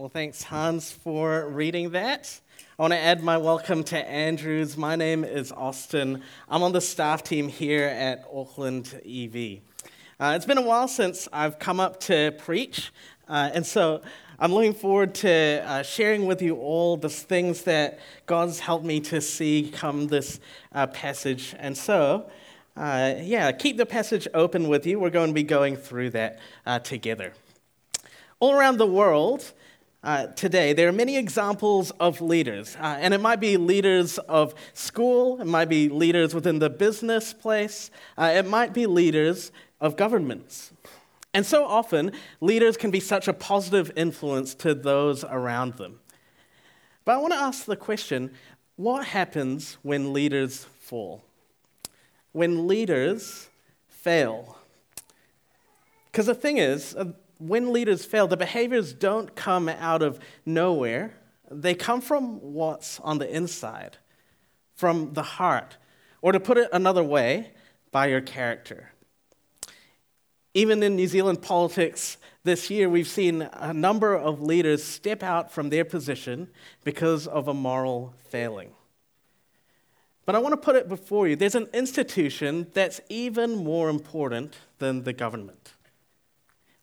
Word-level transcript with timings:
Well, 0.00 0.08
thanks, 0.08 0.42
Hans, 0.42 0.90
for 0.90 1.46
reading 1.50 1.90
that. 1.90 2.40
I 2.78 2.82
want 2.82 2.94
to 2.94 2.98
add 2.98 3.22
my 3.22 3.36
welcome 3.36 3.84
to 3.84 3.98
Andrews. 3.98 4.78
My 4.78 4.96
name 4.96 5.24
is 5.24 5.52
Austin. 5.52 6.22
I'm 6.48 6.62
on 6.62 6.72
the 6.72 6.80
staff 6.80 7.22
team 7.22 7.48
here 7.50 7.84
at 7.84 8.24
Auckland 8.32 8.98
EV. 9.04 9.58
Uh, 10.18 10.32
it's 10.36 10.46
been 10.46 10.56
a 10.56 10.62
while 10.62 10.88
since 10.88 11.28
I've 11.34 11.58
come 11.58 11.80
up 11.80 12.00
to 12.04 12.34
preach, 12.38 12.92
uh, 13.28 13.50
and 13.52 13.66
so 13.66 14.00
I'm 14.38 14.54
looking 14.54 14.72
forward 14.72 15.14
to 15.16 15.62
uh, 15.66 15.82
sharing 15.82 16.24
with 16.24 16.40
you 16.40 16.56
all 16.56 16.96
the 16.96 17.10
things 17.10 17.64
that 17.64 17.98
God's 18.24 18.58
helped 18.58 18.86
me 18.86 19.00
to 19.00 19.20
see 19.20 19.70
come 19.70 20.06
this 20.06 20.40
uh, 20.72 20.86
passage. 20.86 21.54
And 21.58 21.76
so, 21.76 22.30
uh, 22.74 23.16
yeah, 23.20 23.52
keep 23.52 23.76
the 23.76 23.84
passage 23.84 24.26
open 24.32 24.68
with 24.68 24.86
you. 24.86 24.98
We're 24.98 25.10
going 25.10 25.28
to 25.28 25.34
be 25.34 25.42
going 25.42 25.76
through 25.76 26.08
that 26.12 26.38
uh, 26.64 26.78
together. 26.78 27.34
All 28.38 28.54
around 28.54 28.78
the 28.78 28.86
world, 28.86 29.52
uh, 30.02 30.28
today, 30.28 30.72
there 30.72 30.88
are 30.88 30.92
many 30.92 31.18
examples 31.18 31.90
of 32.00 32.22
leaders, 32.22 32.74
uh, 32.76 32.96
and 33.00 33.12
it 33.12 33.20
might 33.20 33.38
be 33.38 33.58
leaders 33.58 34.16
of 34.18 34.54
school, 34.72 35.38
it 35.40 35.46
might 35.46 35.68
be 35.68 35.90
leaders 35.90 36.34
within 36.34 36.58
the 36.58 36.70
business 36.70 37.34
place, 37.34 37.90
uh, 38.16 38.32
it 38.34 38.46
might 38.46 38.72
be 38.72 38.86
leaders 38.86 39.52
of 39.78 39.96
governments. 39.96 40.72
And 41.34 41.44
so 41.44 41.66
often, 41.66 42.12
leaders 42.40 42.78
can 42.78 42.90
be 42.90 42.98
such 42.98 43.28
a 43.28 43.34
positive 43.34 43.92
influence 43.94 44.54
to 44.56 44.74
those 44.74 45.22
around 45.22 45.74
them. 45.74 46.00
But 47.04 47.16
I 47.16 47.18
want 47.18 47.34
to 47.34 47.38
ask 47.38 47.66
the 47.66 47.76
question 47.76 48.30
what 48.76 49.06
happens 49.06 49.76
when 49.82 50.14
leaders 50.14 50.64
fall? 50.80 51.22
When 52.32 52.66
leaders 52.66 53.50
fail? 53.88 54.56
Because 56.10 56.26
the 56.26 56.34
thing 56.34 56.56
is, 56.56 56.96
uh, 56.96 57.12
when 57.40 57.72
leaders 57.72 58.04
fail, 58.04 58.28
the 58.28 58.36
behaviors 58.36 58.92
don't 58.92 59.34
come 59.34 59.68
out 59.68 60.02
of 60.02 60.20
nowhere. 60.44 61.14
They 61.50 61.74
come 61.74 62.00
from 62.00 62.38
what's 62.52 63.00
on 63.00 63.18
the 63.18 63.34
inside, 63.34 63.96
from 64.74 65.14
the 65.14 65.22
heart. 65.22 65.76
Or 66.22 66.32
to 66.32 66.38
put 66.38 66.58
it 66.58 66.68
another 66.72 67.02
way, 67.02 67.52
by 67.90 68.06
your 68.06 68.20
character. 68.20 68.92
Even 70.54 70.82
in 70.82 70.96
New 70.96 71.06
Zealand 71.06 71.42
politics 71.42 72.18
this 72.44 72.70
year, 72.70 72.88
we've 72.88 73.08
seen 73.08 73.42
a 73.52 73.72
number 73.72 74.14
of 74.14 74.40
leaders 74.40 74.82
step 74.82 75.22
out 75.22 75.52
from 75.52 75.70
their 75.70 75.84
position 75.84 76.48
because 76.84 77.26
of 77.26 77.48
a 77.48 77.54
moral 77.54 78.14
failing. 78.28 78.72
But 80.26 80.34
I 80.34 80.38
want 80.38 80.52
to 80.52 80.56
put 80.56 80.76
it 80.76 80.88
before 80.88 81.26
you 81.26 81.36
there's 81.36 81.54
an 81.54 81.68
institution 81.72 82.68
that's 82.74 83.00
even 83.08 83.64
more 83.64 83.88
important 83.88 84.56
than 84.78 85.02
the 85.02 85.12
government 85.12 85.72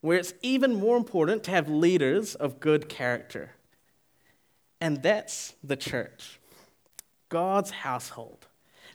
where 0.01 0.17
it's 0.17 0.33
even 0.41 0.75
more 0.75 0.97
important 0.97 1.43
to 1.43 1.51
have 1.51 1.69
leaders 1.69 2.35
of 2.35 2.59
good 2.59 2.87
character. 2.87 3.51
And 4.79 5.01
that's 5.01 5.55
the 5.63 5.75
church, 5.75 6.39
God's 7.29 7.71
household. 7.71 8.47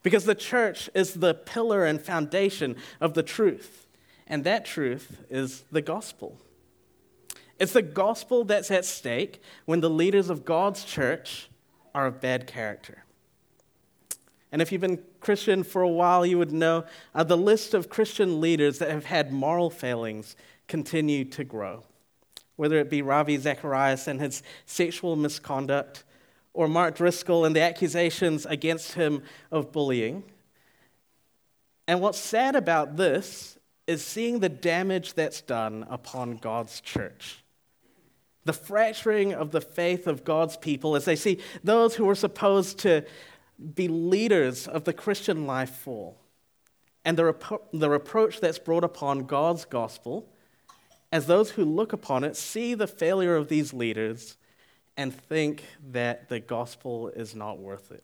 Because 0.03 0.25
the 0.25 0.35
church 0.35 0.91
is 0.95 1.15
the 1.15 1.35
pillar 1.35 1.85
and 1.85 2.01
foundation 2.01 2.77
of 3.01 3.15
the 3.15 3.23
truth. 3.23 3.87
And 4.27 4.45
that 4.45 4.65
truth 4.65 5.25
is 5.31 5.65
the 5.71 5.83
gospel. 5.83 6.39
It's 7.59 7.73
the 7.73 7.83
gospel 7.83 8.45
that's 8.45 8.71
at 8.71 8.85
stake 8.85 9.41
when 9.67 9.81
the 9.81 9.91
leaders 9.91 10.31
of 10.31 10.45
God's 10.45 10.85
church 10.85 11.49
are 11.95 12.07
of 12.07 12.21
bad 12.21 12.47
character. 12.47 13.05
And 14.51 14.61
if 14.61 14.71
you've 14.71 14.81
been 14.81 15.03
Christian 15.21 15.63
for 15.63 15.83
a 15.83 15.89
while, 15.89 16.27
you 16.27 16.39
would 16.39 16.53
know 16.53 16.85
uh, 17.15 17.25
the 17.25 17.37
list 17.37 17.73
of 17.73 17.89
Christian 17.89 18.41
leaders 18.41 18.79
that 18.79 18.91
have 18.91 19.07
had 19.07 19.33
moral 19.33 19.71
failings 19.71 20.37
continue 20.73 21.23
to 21.23 21.45
grow. 21.45 21.85
Whether 22.57 22.79
it 22.79 22.89
be 22.89 23.03
Ravi 23.03 23.37
Zacharias 23.37 24.09
and 24.09 24.19
his 24.19 24.43
sexual 24.65 25.17
misconduct, 25.17 26.03
or 26.55 26.67
Mark 26.67 26.97
Driscoll 26.97 27.45
and 27.45 27.55
the 27.55 27.61
accusations 27.61 28.47
against 28.47 28.95
him 28.95 29.23
of 29.51 29.71
bullying. 29.71 30.25
And 31.87 32.01
what's 32.01 32.17
sad 32.17 32.57
about 32.57 32.97
this 32.97 33.59
is 33.87 34.03
seeing 34.03 34.41
the 34.41 34.49
damage 34.49 35.13
that's 35.13 35.43
done 35.43 35.87
upon 35.91 36.39
God's 36.39 36.81
church. 36.81 37.45
The 38.47 38.55
fracturing 38.55 39.35
of 39.35 39.51
the 39.51 39.61
faith 39.61 40.07
of 40.07 40.25
God's 40.25 40.57
people 40.57 40.97
as 40.97 41.05
they 41.05 41.17
see 41.17 41.39
those 41.63 41.97
who 41.97 42.07
were 42.07 42.15
supposed 42.15 42.79
to 42.79 43.05
be 43.75 43.89
leaders 43.89 44.67
of 44.67 44.85
the 44.85 44.95
Christian 44.95 45.47
life 45.47 45.75
fall. 45.75 46.17
And 47.05 47.19
the, 47.19 47.25
repro- 47.25 47.61
the 47.75 47.91
reproach 47.91 48.41
that's 48.41 48.59
brought 48.59 48.85
upon 48.85 49.27
God's 49.27 49.67
gospel 49.67 50.32
as 51.13 51.27
those 51.27 51.51
who 51.51 51.65
look 51.65 51.93
upon 51.93 52.25
it 52.25 52.37
see 52.37 52.75
the 52.75 52.87
failure 52.87 53.37
of 53.37 53.49
these 53.49 53.73
leaders 53.73 54.37
and 54.97 55.15
think 55.15 55.63
that 55.91 56.29
the 56.29 56.41
gospel 56.41 57.09
is 57.09 57.35
not 57.35 57.59
worth 57.59 57.93
it. 57.93 58.03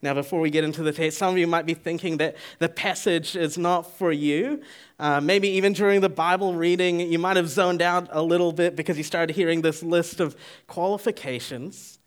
Now, 0.00 0.14
before 0.14 0.40
we 0.40 0.50
get 0.50 0.62
into 0.62 0.84
the 0.84 0.92
text, 0.92 1.18
some 1.18 1.32
of 1.32 1.38
you 1.38 1.48
might 1.48 1.66
be 1.66 1.74
thinking 1.74 2.18
that 2.18 2.36
the 2.60 2.68
passage 2.68 3.34
is 3.34 3.58
not 3.58 3.98
for 3.98 4.12
you. 4.12 4.62
Uh, 5.00 5.20
maybe 5.20 5.48
even 5.48 5.72
during 5.72 6.00
the 6.00 6.08
Bible 6.08 6.54
reading, 6.54 7.00
you 7.00 7.18
might 7.18 7.36
have 7.36 7.48
zoned 7.48 7.82
out 7.82 8.08
a 8.12 8.22
little 8.22 8.52
bit 8.52 8.76
because 8.76 8.96
you 8.96 9.02
started 9.02 9.34
hearing 9.34 9.60
this 9.60 9.82
list 9.82 10.20
of 10.20 10.36
qualifications. 10.68 11.98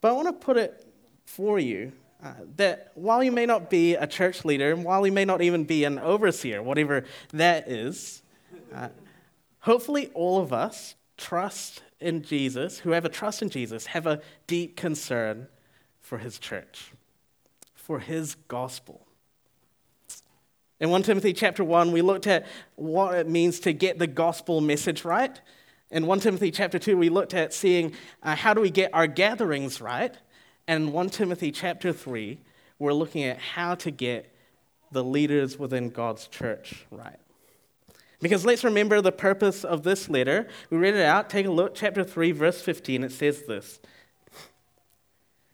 But 0.00 0.10
I 0.10 0.12
want 0.12 0.28
to 0.28 0.32
put 0.32 0.56
it 0.56 0.86
for 1.24 1.58
you 1.58 1.92
uh, 2.22 2.32
that 2.56 2.90
while 2.94 3.22
you 3.22 3.30
may 3.30 3.46
not 3.46 3.70
be 3.70 3.94
a 3.94 4.06
church 4.06 4.44
leader, 4.44 4.72
and 4.72 4.84
while 4.84 5.06
you 5.06 5.12
may 5.12 5.24
not 5.24 5.40
even 5.40 5.64
be 5.64 5.84
an 5.84 5.98
overseer, 5.98 6.62
whatever 6.62 7.04
that 7.32 7.68
is, 7.68 8.22
uh, 8.74 8.88
hopefully 9.60 10.10
all 10.14 10.40
of 10.40 10.52
us 10.52 10.96
trust 11.16 11.82
in 12.00 12.22
Jesus, 12.22 12.80
who 12.80 12.90
have 12.90 13.04
a 13.04 13.08
trust 13.08 13.42
in 13.42 13.50
Jesus, 13.50 13.86
have 13.86 14.06
a 14.06 14.20
deep 14.46 14.76
concern 14.76 15.48
for 16.00 16.18
his 16.18 16.38
church, 16.38 16.92
for 17.74 18.00
his 18.00 18.34
gospel. 18.48 19.06
In 20.80 20.90
1 20.90 21.02
Timothy 21.02 21.32
chapter 21.32 21.64
1, 21.64 21.90
we 21.90 22.02
looked 22.02 22.26
at 22.26 22.46
what 22.76 23.14
it 23.16 23.28
means 23.28 23.60
to 23.60 23.72
get 23.72 23.98
the 23.98 24.06
gospel 24.06 24.60
message 24.60 25.04
right. 25.04 25.40
In 25.90 26.06
1 26.06 26.20
Timothy 26.20 26.50
chapter 26.50 26.78
2, 26.78 26.96
we 26.96 27.08
looked 27.08 27.34
at 27.34 27.52
seeing 27.52 27.94
uh, 28.22 28.36
how 28.36 28.54
do 28.54 28.60
we 28.60 28.70
get 28.70 28.94
our 28.94 29.06
gatherings 29.06 29.80
right. 29.80 30.14
And 30.68 30.92
1 30.92 31.08
Timothy 31.08 31.50
chapter 31.50 31.94
3, 31.94 32.38
we're 32.78 32.92
looking 32.92 33.24
at 33.24 33.38
how 33.38 33.74
to 33.76 33.90
get 33.90 34.30
the 34.92 35.02
leaders 35.02 35.58
within 35.58 35.88
God's 35.88 36.28
church 36.28 36.84
right. 36.90 37.18
Because 38.20 38.44
let's 38.44 38.64
remember 38.64 39.00
the 39.00 39.10
purpose 39.10 39.64
of 39.64 39.82
this 39.82 40.10
letter. 40.10 40.46
We 40.68 40.76
read 40.76 40.94
it 40.94 41.06
out. 41.06 41.30
Take 41.30 41.46
a 41.46 41.50
look, 41.50 41.74
chapter 41.74 42.04
3, 42.04 42.32
verse 42.32 42.60
15. 42.60 43.02
It 43.02 43.12
says 43.12 43.44
this 43.48 43.80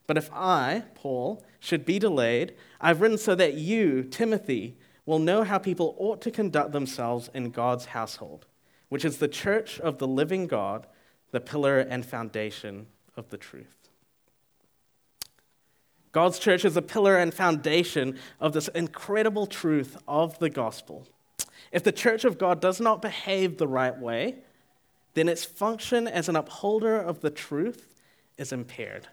But 0.08 0.16
if 0.16 0.28
I, 0.32 0.82
Paul, 0.96 1.44
should 1.60 1.84
be 1.84 2.00
delayed, 2.00 2.54
I've 2.80 3.00
written 3.00 3.18
so 3.18 3.36
that 3.36 3.54
you, 3.54 4.02
Timothy, 4.02 4.76
will 5.06 5.20
know 5.20 5.44
how 5.44 5.58
people 5.58 5.94
ought 5.96 6.22
to 6.22 6.30
conduct 6.32 6.72
themselves 6.72 7.30
in 7.32 7.50
God's 7.50 7.86
household, 7.86 8.46
which 8.88 9.04
is 9.04 9.18
the 9.18 9.28
church 9.28 9.78
of 9.78 9.98
the 9.98 10.08
living 10.08 10.48
God, 10.48 10.88
the 11.30 11.40
pillar 11.40 11.78
and 11.78 12.04
foundation 12.04 12.88
of 13.16 13.28
the 13.28 13.38
truth. 13.38 13.83
God's 16.14 16.38
church 16.38 16.64
is 16.64 16.76
a 16.76 16.82
pillar 16.82 17.16
and 17.16 17.34
foundation 17.34 18.16
of 18.38 18.52
this 18.52 18.68
incredible 18.68 19.48
truth 19.48 19.96
of 20.06 20.38
the 20.38 20.48
gospel. 20.48 21.08
If 21.72 21.82
the 21.82 21.90
church 21.90 22.24
of 22.24 22.38
God 22.38 22.60
does 22.60 22.80
not 22.80 23.02
behave 23.02 23.58
the 23.58 23.66
right 23.66 23.98
way, 23.98 24.36
then 25.14 25.28
its 25.28 25.44
function 25.44 26.06
as 26.06 26.28
an 26.28 26.36
upholder 26.36 26.96
of 26.96 27.20
the 27.20 27.30
truth 27.30 28.00
is 28.38 28.52
impaired. 28.52 29.08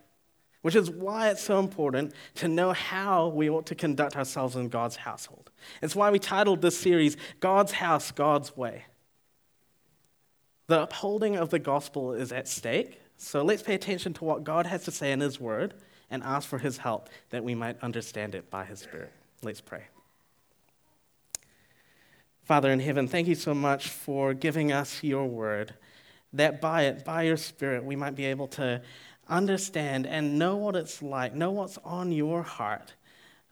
Which 0.62 0.75
is 0.75 0.91
why 0.91 1.29
it's 1.29 1.41
so 1.41 1.57
important 1.57 2.13
to 2.35 2.47
know 2.47 2.72
how 2.72 3.29
we 3.29 3.50
ought 3.50 3.66
to 3.66 3.75
conduct 3.75 4.16
ourselves 4.16 4.56
in 4.56 4.69
God's 4.69 4.97
household. 4.97 5.50
It's 5.81 5.95
why 5.95 6.12
we 6.12 6.19
titled 6.19 6.62
this 6.62 6.79
series, 6.79 7.18
God's 7.39 7.72
House, 7.72 8.12
God's 8.12 8.56
Way. 8.56 8.85
The 10.68 10.83
upholding 10.83 11.35
of 11.35 11.50
the 11.50 11.57
gospel 11.57 12.13
is 12.13 12.31
at 12.31 12.48
stake, 12.48 13.01
so 13.18 13.44
let's 13.44 13.63
pay 13.63 13.74
attention 13.74 14.13
to 14.13 14.24
what 14.24 14.44
God 14.44 14.68
has 14.68 14.83
to 14.83 14.92
say 14.92 15.12
in 15.12 15.19
His 15.19 15.39
Word 15.39 15.74
and 16.12 16.22
ask 16.22 16.48
for 16.48 16.60
his 16.60 16.78
help 16.78 17.10
that 17.31 17.44
we 17.44 17.56
might 17.56 17.81
understand 17.81 18.36
it 18.36 18.52
by 18.52 18.66
his 18.66 18.81
Spirit. 18.81 19.12
Let's 19.42 19.62
pray. 19.62 19.86
Father 22.44 22.69
in 22.69 22.81
heaven, 22.81 23.08
thank 23.08 23.28
you 23.28 23.36
so 23.36 23.54
much 23.54 23.88
for 23.88 24.34
giving 24.34 24.72
us 24.72 25.04
your 25.04 25.25
word, 25.25 25.74
that 26.34 26.60
by 26.60 26.84
it, 26.84 27.06
by 27.06 27.24
your 27.24 27.38
Spirit, 27.38 27.84
we 27.84 27.96
might 27.96 28.16
be 28.16 28.25
able 28.25 28.48
to 28.50 28.81
understand 29.30 30.06
and 30.06 30.38
know 30.38 30.58
what 30.58 30.75
it's 30.75 31.02
like, 31.02 31.34
know 31.34 31.52
what's 31.52 31.78
on 31.86 32.12
your 32.12 32.44
heart. 32.44 32.94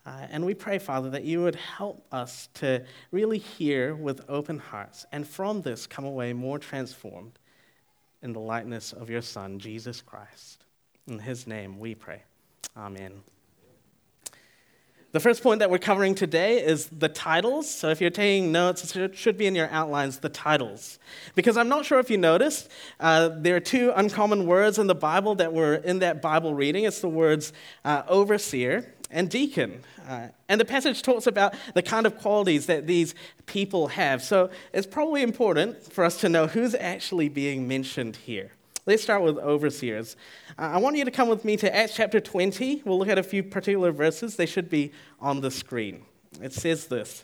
Uh, 0.06 0.28
and 0.32 0.46
we 0.46 0.54
pray, 0.54 0.80
Father, 0.80 1.10
that 1.12 1.24
you 1.24 1.42
would 1.42 1.56
help 1.56 2.06
us 2.12 2.50
to 2.56 2.84
really 3.12 3.38
hear 3.38 3.96
with 3.96 4.22
open 4.28 4.60
hearts, 4.60 5.06
and 5.12 5.26
from 5.26 5.62
this 5.62 5.88
come 5.88 6.06
away 6.06 6.34
more 6.34 6.60
transformed 6.60 7.40
in 8.22 8.34
the 8.34 8.40
likeness 8.40 8.92
of 8.92 9.10
your 9.10 9.22
Son, 9.22 9.60
Jesus 9.60 10.02
Christ. 10.02 10.66
In 11.08 11.20
his 11.20 11.48
name 11.48 11.80
we 11.80 11.96
pray. 11.96 12.24
Amen. 12.80 13.24
The 15.12 15.20
first 15.20 15.44
point 15.44 15.60
that 15.60 15.70
we're 15.70 15.80
covering 15.80 16.16
today 16.16 16.64
is 16.64 16.86
the 16.88 17.10
titles. 17.10 17.70
So 17.70 17.90
if 17.90 18.00
you're 18.00 18.10
taking 18.10 18.54
notes, 18.54 18.96
it 18.96 19.18
should 19.18 19.38
be 19.38 19.48
in 19.48 19.56
your 19.56 19.68
outlines, 19.70 20.20
the 20.20 20.30
titles. 20.30 20.98
Because 21.36 21.58
I'm 21.58 21.68
not 21.68 21.84
sure 21.84 22.00
if 22.00 22.10
you 22.10 22.18
noticed, 22.18 22.70
uh, 23.00 23.30
there 23.36 23.56
are 23.56 23.60
two 23.60 23.92
uncommon 23.96 24.46
words 24.46 24.80
in 24.80 24.88
the 24.88 24.96
Bible 24.96 25.36
that 25.36 25.52
were 25.52 25.76
in 25.76 26.00
that 26.00 26.22
Bible 26.22 26.54
reading. 26.54 26.86
It's 26.86 27.02
the 27.02 27.10
words 27.10 27.52
uh, 27.84 28.04
overseer 28.08 28.94
and 29.12 29.30
deacon. 29.30 29.84
Uh, 30.08 30.28
and 30.48 30.62
the 30.62 30.66
passage 30.66 31.02
talks 31.02 31.28
about 31.28 31.56
the 31.74 31.82
kind 31.82 32.06
of 32.06 32.18
qualities 32.20 32.68
that 32.68 32.88
these 32.88 33.14
people 33.46 33.90
have. 33.90 34.24
So 34.24 34.52
it's 34.74 34.88
probably 34.88 35.22
important 35.22 35.92
for 35.92 36.06
us 36.06 36.22
to 36.22 36.30
know 36.30 36.48
who's 36.48 36.76
actually 36.76 37.28
being 37.28 37.68
mentioned 37.68 38.16
here. 38.16 38.52
Let's 38.90 39.04
start 39.04 39.22
with 39.22 39.38
overseers. 39.38 40.16
Uh, 40.58 40.64
I 40.64 40.78
want 40.80 40.96
you 40.96 41.06
to 41.06 41.12
come 41.12 41.30
with 41.30 41.46
me 41.46 41.56
to 41.58 41.76
Acts 41.76 41.94
chapter 41.96 42.20
20. 42.20 42.82
We'll 42.86 42.98
look 42.98 43.08
at 43.08 43.20
a 43.20 43.24
few 43.24 43.44
particular 43.44 43.92
verses. 43.92 44.36
They 44.36 44.48
should 44.48 44.68
be 44.68 44.92
on 45.20 45.42
the 45.42 45.52
screen. 45.52 46.06
It 46.42 46.54
says 46.54 46.88
this 46.88 47.24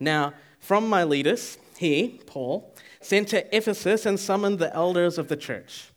Now, 0.00 0.32
from 0.58 0.88
Miletus, 0.88 1.58
he, 1.76 2.22
Paul, 2.24 2.74
sent 3.02 3.28
to 3.28 3.54
Ephesus 3.54 4.06
and 4.06 4.18
summoned 4.18 4.58
the 4.58 4.74
elders 4.74 5.18
of 5.18 5.28
the 5.28 5.36
church. 5.36 5.90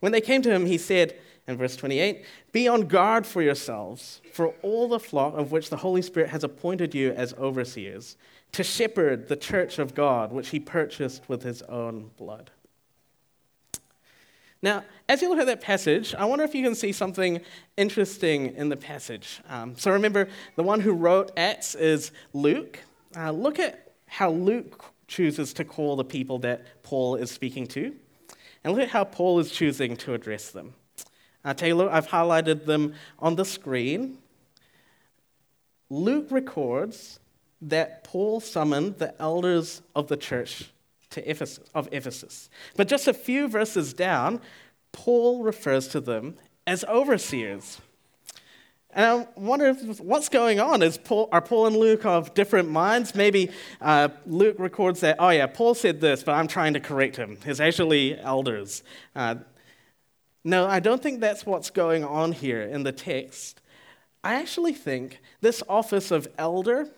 When 0.00 0.10
they 0.10 0.22
came 0.22 0.40
to 0.40 0.50
him, 0.50 0.64
he 0.64 0.78
said, 0.78 1.14
in 1.46 1.58
verse 1.58 1.76
28, 1.76 2.24
Be 2.50 2.66
on 2.66 2.86
guard 2.86 3.26
for 3.26 3.42
yourselves, 3.42 4.22
for 4.32 4.54
all 4.62 4.88
the 4.88 4.98
flock 4.98 5.36
of 5.36 5.52
which 5.52 5.68
the 5.68 5.76
Holy 5.76 6.00
Spirit 6.00 6.30
has 6.30 6.44
appointed 6.44 6.94
you 6.94 7.12
as 7.12 7.34
overseers, 7.34 8.16
to 8.52 8.64
shepherd 8.64 9.28
the 9.28 9.36
church 9.36 9.78
of 9.78 9.94
God, 9.94 10.32
which 10.32 10.48
he 10.48 10.58
purchased 10.58 11.28
with 11.28 11.42
his 11.42 11.60
own 11.60 12.10
blood. 12.16 12.52
Now, 14.60 14.82
as 15.08 15.22
you 15.22 15.28
look 15.28 15.38
at 15.38 15.46
that 15.46 15.60
passage, 15.60 16.14
I 16.14 16.24
wonder 16.24 16.44
if 16.44 16.54
you 16.54 16.64
can 16.64 16.74
see 16.74 16.90
something 16.90 17.40
interesting 17.76 18.54
in 18.56 18.68
the 18.68 18.76
passage. 18.76 19.40
Um, 19.48 19.76
so 19.76 19.92
remember, 19.92 20.28
the 20.56 20.64
one 20.64 20.80
who 20.80 20.92
wrote 20.92 21.30
Acts 21.36 21.74
is 21.76 22.10
Luke. 22.32 22.80
Uh, 23.16 23.30
look 23.30 23.60
at 23.60 23.92
how 24.06 24.30
Luke 24.30 24.84
chooses 25.06 25.52
to 25.54 25.64
call 25.64 25.96
the 25.96 26.04
people 26.04 26.38
that 26.40 26.82
Paul 26.82 27.14
is 27.14 27.30
speaking 27.30 27.66
to, 27.68 27.94
and 28.64 28.74
look 28.74 28.82
at 28.82 28.88
how 28.88 29.04
Paul 29.04 29.38
is 29.38 29.50
choosing 29.50 29.96
to 29.98 30.14
address 30.14 30.50
them. 30.50 30.74
Uh, 31.44 31.54
look, 31.68 31.90
I've 31.90 32.08
highlighted 32.08 32.66
them 32.66 32.94
on 33.20 33.36
the 33.36 33.44
screen. 33.44 34.18
Luke 35.88 36.26
records 36.30 37.20
that 37.62 38.04
Paul 38.04 38.40
summoned 38.40 38.98
the 38.98 39.14
elders 39.20 39.82
of 39.94 40.08
the 40.08 40.16
church 40.16 40.70
to 41.10 41.30
Ephesus, 41.30 41.60
of 41.74 41.88
Ephesus. 41.92 42.50
But 42.76 42.88
just 42.88 43.08
a 43.08 43.14
few 43.14 43.48
verses 43.48 43.92
down, 43.92 44.40
Paul 44.92 45.42
refers 45.42 45.88
to 45.88 46.00
them 46.00 46.36
as 46.66 46.84
overseers. 46.84 47.80
And 48.90 49.04
I 49.06 49.26
wonder 49.36 49.66
if, 49.66 50.00
what's 50.00 50.28
going 50.28 50.60
on. 50.60 50.82
Is 50.82 50.98
Paul, 50.98 51.28
are 51.30 51.42
Paul 51.42 51.66
and 51.66 51.76
Luke 51.76 52.06
of 52.06 52.34
different 52.34 52.70
minds? 52.70 53.14
Maybe 53.14 53.50
uh, 53.80 54.08
Luke 54.26 54.56
records 54.58 55.00
that, 55.00 55.16
oh 55.18 55.28
yeah, 55.28 55.46
Paul 55.46 55.74
said 55.74 56.00
this, 56.00 56.22
but 56.22 56.32
I'm 56.32 56.48
trying 56.48 56.74
to 56.74 56.80
correct 56.80 57.16
him. 57.16 57.38
He's 57.44 57.60
actually 57.60 58.18
elders. 58.18 58.82
Uh, 59.14 59.36
no, 60.44 60.66
I 60.66 60.80
don't 60.80 61.02
think 61.02 61.20
that's 61.20 61.44
what's 61.44 61.70
going 61.70 62.04
on 62.04 62.32
here 62.32 62.62
in 62.62 62.82
the 62.82 62.92
text. 62.92 63.60
I 64.24 64.34
actually 64.34 64.72
think 64.72 65.20
this 65.40 65.62
office 65.68 66.10
of 66.10 66.26
elder, 66.38 66.88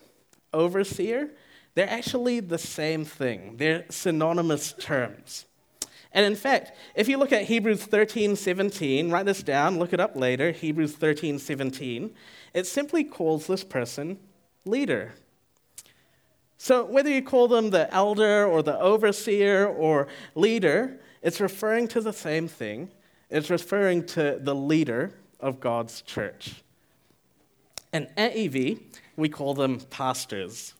overseer, 0.53 1.29
they're 1.73 1.89
actually 1.89 2.39
the 2.39 2.57
same 2.57 3.05
thing, 3.05 3.55
they're 3.57 3.85
synonymous 3.89 4.73
terms. 4.73 5.45
And 6.13 6.25
in 6.25 6.35
fact, 6.35 6.73
if 6.93 7.07
you 7.07 7.17
look 7.17 7.31
at 7.31 7.43
Hebrews 7.43 7.85
13 7.85 8.35
17, 8.35 9.11
write 9.11 9.25
this 9.25 9.43
down, 9.43 9.79
look 9.79 9.93
it 9.93 9.99
up 9.99 10.15
later, 10.15 10.51
Hebrews 10.51 10.93
13 10.95 11.39
17, 11.39 12.13
it 12.53 12.67
simply 12.67 13.03
calls 13.03 13.47
this 13.47 13.63
person 13.63 14.19
leader. 14.65 15.13
So 16.57 16.85
whether 16.85 17.09
you 17.09 17.23
call 17.23 17.47
them 17.47 17.71
the 17.71 17.91
elder 17.93 18.45
or 18.45 18.61
the 18.61 18.79
overseer 18.79 19.65
or 19.65 20.07
leader, 20.35 20.99
it's 21.21 21.39
referring 21.39 21.87
to 21.87 22.01
the 22.01 22.13
same 22.13 22.47
thing. 22.47 22.91
It's 23.29 23.49
referring 23.49 24.05
to 24.07 24.37
the 24.39 24.53
leader 24.53 25.13
of 25.39 25.59
God's 25.59 26.01
church. 26.01 26.61
And 27.93 28.09
at 28.15 28.35
EV, 28.35 28.79
we 29.15 29.29
call 29.29 29.53
them 29.53 29.79
pastors. 29.89 30.73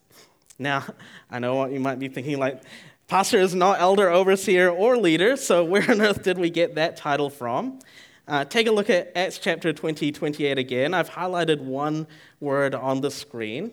Now, 0.62 0.86
I 1.30 1.40
know 1.40 1.56
what 1.56 1.72
you 1.72 1.80
might 1.80 1.98
be 1.98 2.08
thinking 2.08 2.38
like, 2.38 2.62
pastor 3.08 3.40
is 3.40 3.56
not 3.56 3.80
elder, 3.80 4.10
overseer, 4.10 4.70
or 4.70 4.96
leader, 4.96 5.36
so 5.36 5.66
where 5.66 5.90
on 5.90 6.00
earth 6.00 6.22
did 6.22 6.38
we 6.38 6.52
get 6.52 6.76
that 6.76 6.96
title 6.96 7.32
from? 7.32 7.80
Uh, 8.28 8.46
take 8.46 8.68
a 8.68 8.72
look 8.72 8.90
at 8.90 9.12
Acts 9.16 9.40
chapter 9.40 9.74
20, 9.74 10.12
28 10.12 10.58
again. 10.60 10.94
I've 10.94 11.10
highlighted 11.10 11.62
one 11.62 12.06
word 12.40 12.76
on 12.76 13.02
the 13.02 13.10
screen. 13.10 13.72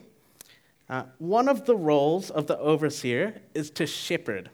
Uh, 0.88 1.04
one 1.18 1.48
of 1.48 1.66
the 1.66 1.76
roles 1.76 2.30
of 2.30 2.46
the 2.46 2.58
overseer 2.58 3.42
is 3.54 3.70
to 3.72 3.86
shepherd 3.86 4.48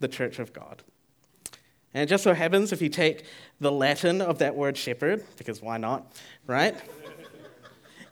the 0.00 0.08
church 0.08 0.38
of 0.38 0.54
God. 0.54 0.82
And 1.92 2.02
it 2.02 2.06
just 2.06 2.24
so 2.24 2.32
happens, 2.32 2.72
if 2.72 2.80
you 2.80 2.88
take 2.88 3.24
the 3.60 3.70
Latin 3.70 4.22
of 4.22 4.38
that 4.38 4.56
word 4.56 4.78
shepherd, 4.78 5.24
because 5.36 5.60
why 5.60 5.76
not, 5.76 6.10
right? 6.46 6.74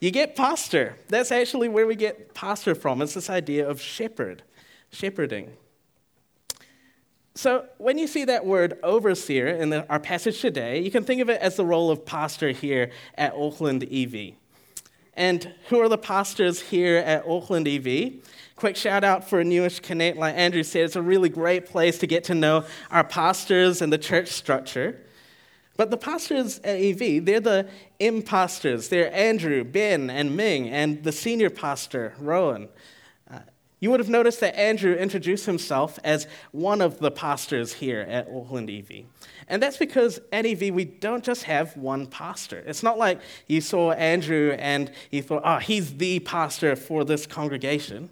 You 0.05 0.11
get 0.11 0.37
pastor. 0.37 0.97
That's 1.09 1.33
actually 1.33 1.71
where 1.71 1.87
we 1.87 1.97
get 1.97 2.35
pastor 2.35 2.75
from. 2.75 3.01
It's 3.01 3.15
this 3.15 3.31
idea 3.31 3.67
of 3.67 3.81
shepherd, 3.81 4.43
shepherding. 4.91 5.55
So, 7.35 7.65
when 7.79 7.97
you 7.97 8.07
see 8.07 8.27
that 8.27 8.45
word 8.45 8.79
overseer 8.83 9.47
in 9.47 9.71
the, 9.71 9.89
our 9.89 9.99
passage 9.99 10.43
today, 10.43 10.81
you 10.81 10.91
can 10.91 11.05
think 11.05 11.23
of 11.23 11.31
it 11.31 11.41
as 11.41 11.57
the 11.57 11.65
role 11.65 11.91
of 11.91 12.05
pastor 12.05 12.51
here 12.51 12.91
at 13.15 13.33
Auckland 13.33 13.89
EV. 13.91 14.35
And 15.15 15.55
who 15.71 15.81
are 15.81 15.89
the 15.89 15.97
pastors 15.97 16.61
here 16.61 16.99
at 16.99 17.27
Auckland 17.27 17.67
EV? 17.67 18.13
Quick 18.57 18.77
shout 18.77 19.05
out 19.05 19.27
for 19.27 19.41
a 19.41 19.45
newish 19.45 19.81
connect. 19.81 20.19
Like 20.19 20.37
Andrew 20.37 20.65
said, 20.65 20.83
it's 20.85 20.97
a 20.97 21.03
really 21.03 21.31
great 21.31 21.65
place 21.65 21.97
to 22.01 22.07
get 22.07 22.25
to 22.25 22.35
know 22.35 22.67
our 22.91 23.05
pastors 23.05 23.81
and 23.81 23.91
the 23.91 23.97
church 23.97 24.29
structure. 24.29 25.01
But 25.77 25.91
the 25.91 25.97
pastors 25.97 26.61
at 26.61 26.77
EV, 26.77 27.25
they're 27.25 27.41
the 27.41 27.69
impastors. 27.99 28.89
They're 28.89 29.13
Andrew, 29.13 29.65
Ben, 29.65 30.09
and 30.09 30.37
Ming, 30.37 30.69
and 30.69 31.03
the 31.03 31.11
senior 31.11 31.51
pastor, 31.51 32.15
Rowan. 32.19 32.69
Uh, 33.29 33.41
you 33.81 33.91
would 33.91 33.99
have 33.99 34.09
noticed 34.09 34.41
that 34.41 34.57
Andrew 34.57 34.95
introduced 34.95 35.47
himself 35.47 35.99
as 36.05 36.29
one 36.53 36.81
of 36.81 37.01
the 37.01 37.11
pastors 37.11 37.73
here 37.73 38.03
at 38.03 38.29
Auckland 38.29 38.71
EV. 38.71 39.05
And 39.49 39.63
that's 39.63 39.77
because 39.77 40.21
at 40.33 40.47
EV, 40.47 40.73
we 40.73 40.85
don't 40.85 41.25
just 41.25 41.43
have 41.43 41.77
one 41.77 42.07
pastor. 42.07 42.63
It's 42.67 42.83
not 42.83 42.97
like 42.97 43.21
you 43.49 43.61
saw 43.61 43.93
Andrew 43.93 44.57
and 44.59 44.93
you 45.11 45.23
thought, 45.23 45.43
oh, 45.45 45.59
he's 45.59 45.97
the 45.97 46.21
pastor 46.21 46.77
for 46.77 47.05
this 47.05 47.27
congregation. 47.27 48.11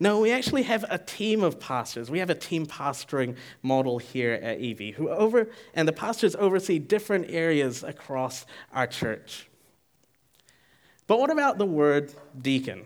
No, 0.00 0.20
we 0.20 0.32
actually 0.32 0.62
have 0.62 0.84
a 0.90 0.98
team 0.98 1.42
of 1.42 1.60
pastors. 1.60 2.10
We 2.10 2.18
have 2.18 2.30
a 2.30 2.34
team 2.34 2.66
pastoring 2.66 3.36
model 3.62 3.98
here 3.98 4.32
at 4.32 4.60
EV, 4.60 4.94
who 4.96 5.08
over, 5.08 5.48
and 5.72 5.86
the 5.86 5.92
pastors 5.92 6.34
oversee 6.36 6.78
different 6.78 7.30
areas 7.30 7.84
across 7.84 8.44
our 8.72 8.86
church. 8.86 9.48
But 11.06 11.18
what 11.20 11.30
about 11.30 11.58
the 11.58 11.66
word 11.66 12.12
deacon? 12.40 12.84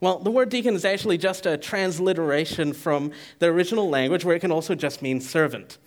Well, 0.00 0.18
the 0.18 0.30
word 0.30 0.50
deacon 0.50 0.74
is 0.74 0.84
actually 0.84 1.16
just 1.16 1.46
a 1.46 1.56
transliteration 1.56 2.74
from 2.74 3.12
the 3.38 3.46
original 3.46 3.88
language 3.88 4.24
where 4.26 4.36
it 4.36 4.40
can 4.40 4.52
also 4.52 4.74
just 4.74 5.00
mean 5.00 5.22
servant. 5.22 5.78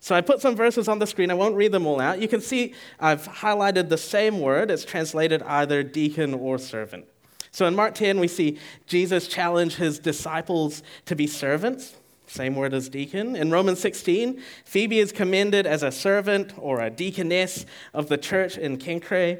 So 0.00 0.14
I 0.14 0.20
put 0.20 0.42
some 0.42 0.54
verses 0.54 0.86
on 0.86 0.98
the 0.98 1.06
screen. 1.06 1.30
I 1.30 1.34
won't 1.34 1.56
read 1.56 1.72
them 1.72 1.86
all 1.86 1.98
out. 1.98 2.20
You 2.20 2.28
can 2.28 2.42
see 2.42 2.74
I've 3.00 3.26
highlighted 3.26 3.88
the 3.88 3.96
same 3.96 4.38
word. 4.38 4.70
It's 4.70 4.84
translated 4.84 5.42
either 5.44 5.82
deacon 5.82 6.34
or 6.34 6.58
servant. 6.58 7.06
So 7.54 7.66
in 7.66 7.76
Mark 7.76 7.94
10, 7.94 8.18
we 8.18 8.26
see 8.26 8.58
Jesus 8.88 9.28
challenge 9.28 9.76
his 9.76 10.00
disciples 10.00 10.82
to 11.06 11.14
be 11.14 11.28
servants, 11.28 11.94
same 12.26 12.56
word 12.56 12.74
as 12.74 12.88
deacon. 12.88 13.36
In 13.36 13.52
Romans 13.52 13.78
16, 13.78 14.42
Phoebe 14.64 14.98
is 14.98 15.12
commended 15.12 15.64
as 15.64 15.84
a 15.84 15.92
servant 15.92 16.52
or 16.58 16.80
a 16.80 16.90
deaconess 16.90 17.64
of 17.92 18.08
the 18.08 18.18
church 18.18 18.58
in 18.58 18.76
Cenchreae. 18.76 19.38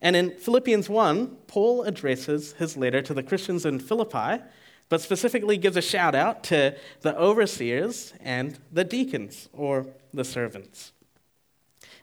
And 0.00 0.16
in 0.16 0.32
Philippians 0.32 0.88
1, 0.88 1.36
Paul 1.46 1.84
addresses 1.84 2.54
his 2.54 2.76
letter 2.76 3.00
to 3.00 3.14
the 3.14 3.22
Christians 3.22 3.64
in 3.64 3.78
Philippi, 3.78 4.42
but 4.88 5.00
specifically 5.00 5.56
gives 5.56 5.76
a 5.76 5.82
shout 5.82 6.16
out 6.16 6.42
to 6.44 6.74
the 7.02 7.16
overseers 7.16 8.12
and 8.18 8.58
the 8.72 8.82
deacons 8.82 9.48
or 9.52 9.86
the 10.12 10.24
servants. 10.24 10.90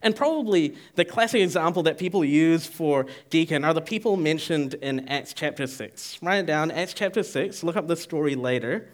And 0.02 0.16
probably 0.16 0.76
the 0.96 1.06
classic 1.06 1.42
example 1.42 1.84
that 1.84 1.98
people 1.98 2.24
use 2.24 2.66
for 2.66 3.06
deacon 3.30 3.66
are 3.66 3.74
the 3.74 3.82
people 3.82 4.16
mentioned 4.16 4.76
in 4.76 5.08
Acts 5.10 5.34
chapter 5.34 5.68
6. 5.68 6.20
Write 6.22 6.40
it 6.40 6.46
down, 6.46 6.72
Acts 6.72 6.94
chapter 6.94 7.24
6, 7.24 7.64
look 7.64 7.76
up 7.76 7.88
the 7.88 7.96
story 7.96 8.36
later. 8.36 8.90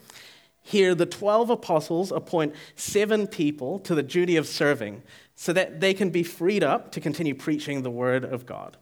Here, 0.63 0.95
the 0.95 1.05
12 1.05 1.51
apostles 1.51 2.12
appoint 2.12 2.55
seven 2.75 3.27
people 3.27 3.77
to 3.81 3.93
the 3.93 4.01
duty 4.01 4.35
of 4.35 4.47
serving 4.47 5.03
so 5.35 5.53
that 5.53 5.79
they 5.79 5.93
can 5.93 6.09
be 6.09 6.24
freed 6.24 6.63
up 6.63 6.91
to 6.93 7.01
continue 7.01 7.35
preaching 7.35 7.83
the 7.83 7.91
word 7.91 8.24
of 8.24 8.47
God. 8.47 8.77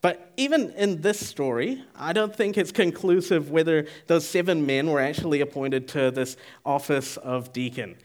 But 0.00 0.32
even 0.38 0.70
in 0.70 1.02
this 1.02 1.24
story, 1.24 1.84
I 1.94 2.14
don't 2.14 2.34
think 2.34 2.56
it's 2.56 2.72
conclusive 2.72 3.50
whether 3.50 3.86
those 4.06 4.26
seven 4.26 4.64
men 4.64 4.90
were 4.90 5.00
actually 5.00 5.42
appointed 5.42 5.88
to 5.88 6.10
this 6.10 6.38
office 6.64 7.18
of 7.18 7.52
deacon. 7.52 7.96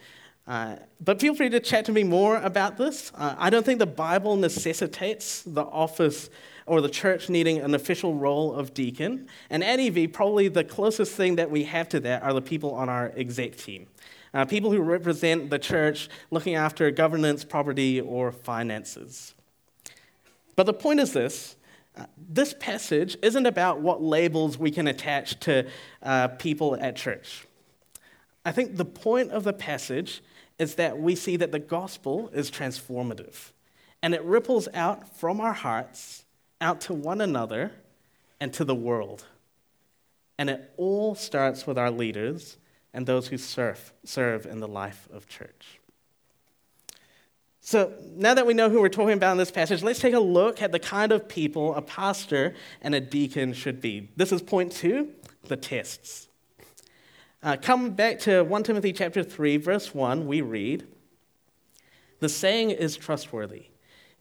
Uh, 0.48 0.76
but 1.02 1.20
feel 1.20 1.34
free 1.34 1.50
to 1.50 1.60
chat 1.60 1.86
to 1.86 1.92
me 1.92 2.04
more 2.04 2.38
about 2.38 2.78
this. 2.78 3.12
Uh, 3.16 3.36
I 3.38 3.50
don't 3.50 3.66
think 3.66 3.80
the 3.80 3.88
Bible 3.88 4.36
necessitates 4.36 5.42
the 5.42 5.64
office 5.64 6.30
or 6.68 6.82
the 6.82 6.90
church 6.90 7.30
needing 7.30 7.60
an 7.60 7.74
official 7.74 8.14
role 8.14 8.54
of 8.54 8.74
deacon. 8.74 9.28
And 9.50 9.64
at 9.64 9.80
EV, 9.80 10.14
probably 10.14 10.48
the 10.48 10.64
closest 10.64 11.14
thing 11.14 11.36
that 11.38 11.50
we 11.50 11.64
have 11.64 11.90
to 11.90 12.00
that 12.02 12.22
are 12.22 12.34
the 12.34 12.42
people 12.42 12.74
on 12.76 12.90
our 12.90 13.12
exec 13.16 13.56
team. 13.56 13.88
Uh, 14.34 14.46
people 14.46 14.72
who 14.72 14.82
represent 14.82 15.50
the 15.50 15.58
church 15.58 16.10
looking 16.30 16.56
after 16.56 16.92
governance, 16.92 17.44
property, 17.44 18.02
or 18.02 18.32
finances. 18.32 19.34
But 20.56 20.66
the 20.66 20.74
point 20.74 21.00
is 21.00 21.14
this 21.14 21.56
uh, 21.98 22.06
this 22.18 22.54
passage 22.60 23.16
isn't 23.22 23.46
about 23.46 23.80
what 23.80 24.02
labels 24.02 24.58
we 24.58 24.70
can 24.70 24.88
attach 24.88 25.40
to 25.40 25.66
uh, 26.04 26.28
people 26.28 26.76
at 26.76 26.98
church. 26.98 27.48
I 28.44 28.52
think 28.52 28.76
the 28.76 28.86
point 28.86 29.32
of 29.32 29.46
the 29.46 29.54
passage 29.54 30.22
is 30.58 30.76
that 30.76 30.98
we 30.98 31.16
see 31.16 31.36
that 31.38 31.52
the 31.52 31.60
gospel 31.60 32.30
is 32.34 32.50
transformative 32.50 33.52
and 34.02 34.14
it 34.14 34.24
ripples 34.24 34.68
out 34.74 35.18
from 35.18 35.42
our 35.42 35.54
hearts 35.54 36.26
out 36.62 36.82
to 36.82 36.94
one 36.94 37.22
another 37.22 37.72
and 38.40 38.54
to 38.54 38.64
the 38.64 38.76
world. 38.76 39.26
And 40.38 40.50
it 40.50 40.74
all 40.78 41.16
starts 41.16 41.66
with 41.66 41.78
our 41.78 41.92
leaders 41.92 42.58
and 42.94 43.06
those 43.06 43.28
who 43.28 43.38
serve, 43.38 43.94
serve 44.04 44.46
in 44.46 44.60
the 44.60 44.68
life 44.68 45.08
of 45.12 45.28
church. 45.28 45.80
So, 47.62 47.94
now 48.16 48.36
that 48.36 48.46
we 48.46 48.54
know 48.54 48.70
who 48.70 48.80
we're 48.80 48.90
talking 48.90 49.14
about 49.14 49.32
in 49.32 49.38
this 49.40 49.50
passage, 49.50 49.82
let's 49.82 50.00
take 50.00 50.14
a 50.14 50.20
look 50.20 50.62
at 50.62 50.72
the 50.72 50.78
kind 50.78 51.12
of 51.12 51.28
people 51.28 51.74
a 51.74 51.82
pastor 51.82 52.54
and 52.82 52.94
a 52.94 53.02
deacon 53.02 53.54
should 53.54 53.82
be. 53.82 54.10
This 54.16 54.32
is 54.32 54.42
point 54.42 54.72
two 54.72 55.10
the 55.46 55.58
tests. 55.58 56.28
Uh, 57.46 57.56
come 57.56 57.92
back 57.92 58.18
to 58.18 58.42
1 58.42 58.64
Timothy 58.64 58.92
chapter 58.92 59.22
3, 59.22 59.58
verse 59.58 59.94
1, 59.94 60.26
we 60.26 60.42
read 60.42 60.84
The 62.20 62.28
saying 62.28 62.72
is 62.72 62.98
trustworthy. 62.98 63.66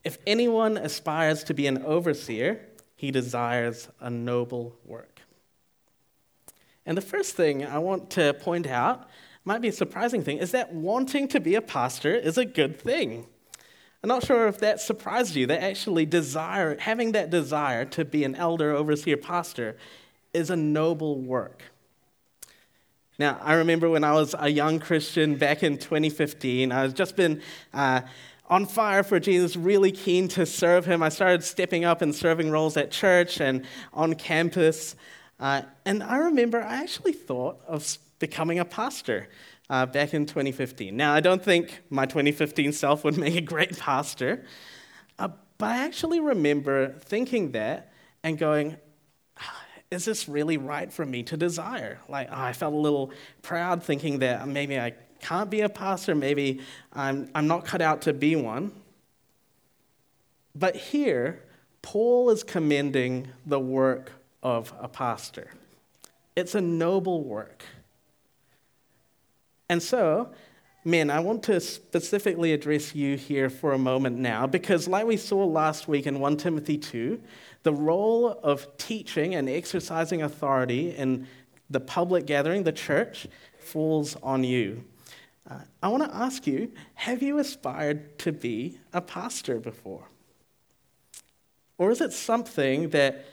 If 0.04 0.18
anyone 0.26 0.76
aspires 0.76 1.42
to 1.44 1.54
be 1.54 1.66
an 1.66 1.82
overseer, 1.84 2.60
he 2.94 3.10
desires 3.10 3.88
a 3.98 4.10
noble 4.10 4.76
work. 4.84 5.22
And 6.84 6.98
the 6.98 7.02
first 7.02 7.34
thing 7.34 7.64
I 7.64 7.78
want 7.78 8.10
to 8.10 8.34
point 8.34 8.66
out, 8.66 9.08
might 9.42 9.62
be 9.62 9.68
a 9.68 9.72
surprising 9.72 10.22
thing, 10.22 10.36
is 10.36 10.50
that 10.50 10.74
wanting 10.74 11.26
to 11.28 11.40
be 11.40 11.54
a 11.54 11.62
pastor 11.62 12.14
is 12.14 12.36
a 12.36 12.44
good 12.44 12.78
thing. 12.78 13.24
I'm 14.02 14.08
not 14.08 14.26
sure 14.26 14.48
if 14.48 14.58
that 14.58 14.82
surprised 14.82 15.34
you, 15.34 15.46
that 15.46 15.62
actually 15.62 16.04
desire, 16.04 16.76
having 16.78 17.12
that 17.12 17.30
desire 17.30 17.86
to 17.86 18.04
be 18.04 18.22
an 18.24 18.34
elder, 18.34 18.72
overseer, 18.72 19.16
pastor 19.16 19.78
is 20.34 20.50
a 20.50 20.56
noble 20.56 21.22
work. 21.22 21.62
Now, 23.18 23.38
I 23.42 23.54
remember 23.54 23.88
when 23.88 24.02
I 24.02 24.12
was 24.12 24.34
a 24.36 24.48
young 24.48 24.80
Christian 24.80 25.36
back 25.36 25.62
in 25.62 25.78
2015, 25.78 26.72
I 26.72 26.80
had 26.82 26.96
just 26.96 27.14
been 27.14 27.40
uh, 27.72 28.00
on 28.46 28.66
fire 28.66 29.04
for 29.04 29.20
Jesus, 29.20 29.56
really 29.56 29.92
keen 29.92 30.26
to 30.28 30.44
serve 30.44 30.84
him. 30.84 31.00
I 31.00 31.10
started 31.10 31.44
stepping 31.44 31.84
up 31.84 32.02
and 32.02 32.12
serving 32.12 32.50
roles 32.50 32.76
at 32.76 32.90
church 32.90 33.40
and 33.40 33.64
on 33.92 34.14
campus. 34.14 34.96
Uh, 35.38 35.62
and 35.84 36.02
I 36.02 36.16
remember 36.16 36.60
I 36.60 36.82
actually 36.82 37.12
thought 37.12 37.60
of 37.68 37.98
becoming 38.18 38.58
a 38.58 38.64
pastor 38.64 39.28
uh, 39.70 39.86
back 39.86 40.12
in 40.12 40.26
2015. 40.26 40.96
Now, 40.96 41.14
I 41.14 41.20
don't 41.20 41.42
think 41.42 41.82
my 41.90 42.06
2015 42.06 42.72
self 42.72 43.04
would 43.04 43.16
make 43.18 43.36
a 43.36 43.40
great 43.40 43.78
pastor, 43.78 44.44
uh, 45.20 45.28
but 45.58 45.66
I 45.66 45.84
actually 45.84 46.18
remember 46.18 46.94
thinking 46.98 47.52
that 47.52 47.92
and 48.24 48.38
going, 48.38 48.76
is 49.90 50.04
this 50.04 50.28
really 50.28 50.56
right 50.56 50.92
for 50.92 51.04
me 51.04 51.22
to 51.24 51.36
desire? 51.36 51.98
Like, 52.08 52.28
oh, 52.30 52.36
I 52.36 52.52
felt 52.52 52.74
a 52.74 52.76
little 52.76 53.12
proud 53.42 53.82
thinking 53.82 54.18
that 54.20 54.46
maybe 54.48 54.78
I 54.78 54.94
can't 55.20 55.48
be 55.48 55.62
a 55.62 55.68
pastor, 55.68 56.14
maybe 56.14 56.60
I'm, 56.92 57.30
I'm 57.34 57.46
not 57.46 57.64
cut 57.64 57.80
out 57.80 58.02
to 58.02 58.12
be 58.12 58.36
one. 58.36 58.72
But 60.54 60.76
here, 60.76 61.42
Paul 61.82 62.30
is 62.30 62.42
commending 62.42 63.28
the 63.46 63.58
work 63.58 64.12
of 64.42 64.72
a 64.80 64.88
pastor. 64.88 65.50
It's 66.36 66.54
a 66.54 66.60
noble 66.60 67.24
work. 67.24 67.64
And 69.68 69.82
so, 69.82 70.30
men, 70.84 71.10
I 71.10 71.20
want 71.20 71.42
to 71.44 71.58
specifically 71.60 72.52
address 72.52 72.94
you 72.94 73.16
here 73.16 73.48
for 73.48 73.72
a 73.72 73.78
moment 73.78 74.18
now, 74.18 74.46
because 74.46 74.86
like 74.86 75.06
we 75.06 75.16
saw 75.16 75.44
last 75.44 75.88
week 75.88 76.06
in 76.06 76.20
1 76.20 76.36
Timothy 76.36 76.76
2, 76.76 77.20
the 77.64 77.72
role 77.72 78.28
of 78.28 78.76
teaching 78.76 79.34
and 79.34 79.48
exercising 79.48 80.22
authority 80.22 80.90
in 80.90 81.26
the 81.68 81.80
public 81.80 82.26
gathering, 82.26 82.62
the 82.62 82.72
church, 82.72 83.26
falls 83.58 84.16
on 84.22 84.44
you. 84.44 84.84
Uh, 85.50 85.58
I 85.82 85.88
want 85.88 86.04
to 86.04 86.14
ask 86.14 86.46
you 86.46 86.72
have 86.94 87.22
you 87.22 87.38
aspired 87.38 88.18
to 88.20 88.32
be 88.32 88.78
a 88.92 89.00
pastor 89.00 89.58
before? 89.58 90.08
Or 91.76 91.90
is 91.90 92.00
it 92.00 92.12
something 92.12 92.90
that 92.90 93.24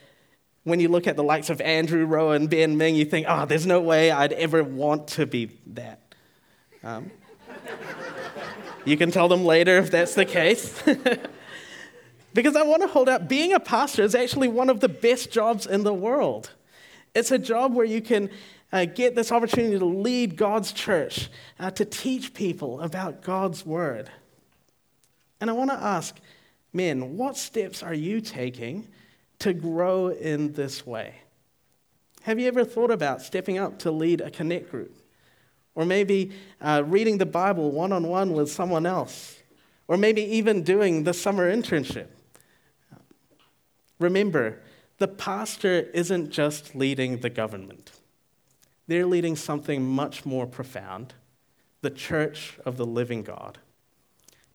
when 0.64 0.80
you 0.80 0.88
look 0.88 1.06
at 1.06 1.16
the 1.16 1.22
likes 1.22 1.50
of 1.50 1.60
Andrew 1.60 2.04
Rowan, 2.04 2.46
Ben 2.46 2.76
Ming, 2.76 2.94
you 2.94 3.04
think, 3.04 3.26
oh, 3.28 3.46
there's 3.46 3.66
no 3.66 3.80
way 3.80 4.10
I'd 4.10 4.32
ever 4.32 4.64
want 4.64 5.08
to 5.08 5.26
be 5.26 5.50
that? 5.68 6.00
Um, 6.82 7.10
you 8.84 8.96
can 8.96 9.10
tell 9.10 9.28
them 9.28 9.44
later 9.44 9.76
if 9.78 9.90
that's 9.90 10.14
the 10.14 10.24
case. 10.24 10.82
Because 12.34 12.56
I 12.56 12.62
want 12.62 12.82
to 12.82 12.88
hold 12.88 13.08
out 13.08 13.28
being 13.28 13.52
a 13.52 13.60
pastor 13.60 14.02
is 14.02 14.14
actually 14.14 14.48
one 14.48 14.70
of 14.70 14.80
the 14.80 14.88
best 14.88 15.30
jobs 15.30 15.66
in 15.66 15.84
the 15.84 15.92
world. 15.92 16.50
It's 17.14 17.30
a 17.30 17.38
job 17.38 17.74
where 17.74 17.84
you 17.84 18.00
can 18.00 18.30
uh, 18.72 18.86
get 18.86 19.14
this 19.14 19.30
opportunity 19.30 19.78
to 19.78 19.84
lead 19.84 20.36
God's 20.36 20.72
church, 20.72 21.28
uh, 21.58 21.70
to 21.72 21.84
teach 21.84 22.32
people 22.32 22.80
about 22.80 23.22
God's 23.22 23.66
word. 23.66 24.10
And 25.40 25.50
I 25.50 25.52
want 25.52 25.70
to 25.70 25.76
ask 25.76 26.16
men, 26.72 27.16
what 27.18 27.36
steps 27.36 27.82
are 27.82 27.92
you 27.92 28.20
taking 28.20 28.88
to 29.40 29.52
grow 29.52 30.08
in 30.08 30.52
this 30.52 30.86
way? 30.86 31.16
Have 32.22 32.38
you 32.38 32.46
ever 32.46 32.64
thought 32.64 32.90
about 32.90 33.20
stepping 33.20 33.58
up 33.58 33.80
to 33.80 33.90
lead 33.90 34.20
a 34.20 34.30
connect 34.30 34.70
group? 34.70 34.96
Or 35.74 35.84
maybe 35.84 36.32
uh, 36.60 36.82
reading 36.86 37.18
the 37.18 37.26
Bible 37.26 37.72
one 37.72 37.92
on 37.92 38.06
one 38.06 38.32
with 38.32 38.50
someone 38.50 38.86
else? 38.86 39.38
Or 39.88 39.96
maybe 39.96 40.22
even 40.22 40.62
doing 40.62 41.02
the 41.02 41.12
summer 41.12 41.54
internship? 41.54 42.06
Remember, 44.02 44.60
the 44.98 45.08
pastor 45.08 45.88
isn't 45.94 46.30
just 46.30 46.74
leading 46.74 47.20
the 47.20 47.30
government, 47.30 47.92
they're 48.86 49.06
leading 49.06 49.36
something 49.36 49.82
much 49.82 50.26
more 50.26 50.46
profound 50.46 51.14
the 51.80 51.90
church 51.90 52.58
of 52.64 52.76
the 52.76 52.86
living 52.86 53.22
God. 53.22 53.58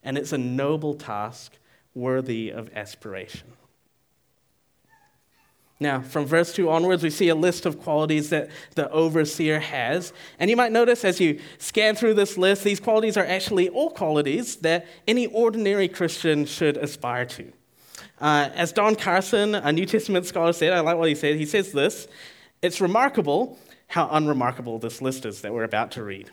And 0.01 0.17
it's 0.17 0.31
a 0.31 0.37
noble 0.37 0.93
task 0.93 1.57
worthy 1.93 2.49
of 2.49 2.69
aspiration. 2.73 3.51
Now, 5.79 6.01
from 6.01 6.25
verse 6.25 6.53
2 6.53 6.69
onwards, 6.69 7.03
we 7.03 7.09
see 7.09 7.29
a 7.29 7.35
list 7.35 7.65
of 7.65 7.79
qualities 7.79 8.29
that 8.29 8.49
the 8.75 8.89
overseer 8.89 9.59
has. 9.59 10.11
And 10.39 10.49
you 10.49 10.55
might 10.55 10.71
notice 10.71 11.05
as 11.05 11.19
you 11.19 11.39
scan 11.59 11.95
through 11.95 12.15
this 12.15 12.37
list, 12.37 12.63
these 12.63 12.79
qualities 12.79 13.17
are 13.17 13.25
actually 13.25 13.69
all 13.69 13.91
qualities 13.91 14.55
that 14.57 14.87
any 15.07 15.27
ordinary 15.27 15.87
Christian 15.87 16.45
should 16.45 16.77
aspire 16.77 17.25
to. 17.25 17.51
Uh, 18.19 18.49
as 18.55 18.71
Don 18.71 18.95
Carson, 18.95 19.53
a 19.53 19.71
New 19.71 19.85
Testament 19.85 20.25
scholar, 20.25 20.53
said, 20.53 20.73
I 20.73 20.79
like 20.79 20.97
what 20.97 21.09
he 21.09 21.15
said. 21.15 21.35
He 21.35 21.45
says 21.45 21.71
this 21.71 22.07
It's 22.61 22.81
remarkable 22.81 23.57
how 23.87 24.09
unremarkable 24.09 24.79
this 24.79 25.01
list 25.01 25.25
is 25.25 25.41
that 25.41 25.53
we're 25.53 25.63
about 25.63 25.91
to 25.91 26.03
read. 26.03 26.29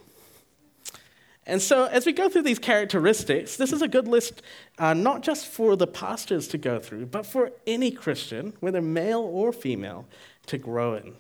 And 1.46 1.60
so, 1.60 1.84
as 1.84 2.06
we 2.06 2.12
go 2.12 2.30
through 2.30 2.42
these 2.42 2.58
characteristics, 2.58 3.56
this 3.56 3.72
is 3.72 3.82
a 3.82 3.88
good 3.88 4.08
list 4.08 4.40
uh, 4.78 4.94
not 4.94 5.22
just 5.22 5.46
for 5.46 5.76
the 5.76 5.86
pastors 5.86 6.48
to 6.48 6.58
go 6.58 6.78
through, 6.78 7.06
but 7.06 7.26
for 7.26 7.52
any 7.66 7.90
Christian, 7.90 8.54
whether 8.60 8.80
male 8.80 9.20
or 9.20 9.52
female, 9.52 10.06
to 10.46 10.56
grow 10.56 10.94
in. 10.94 11.14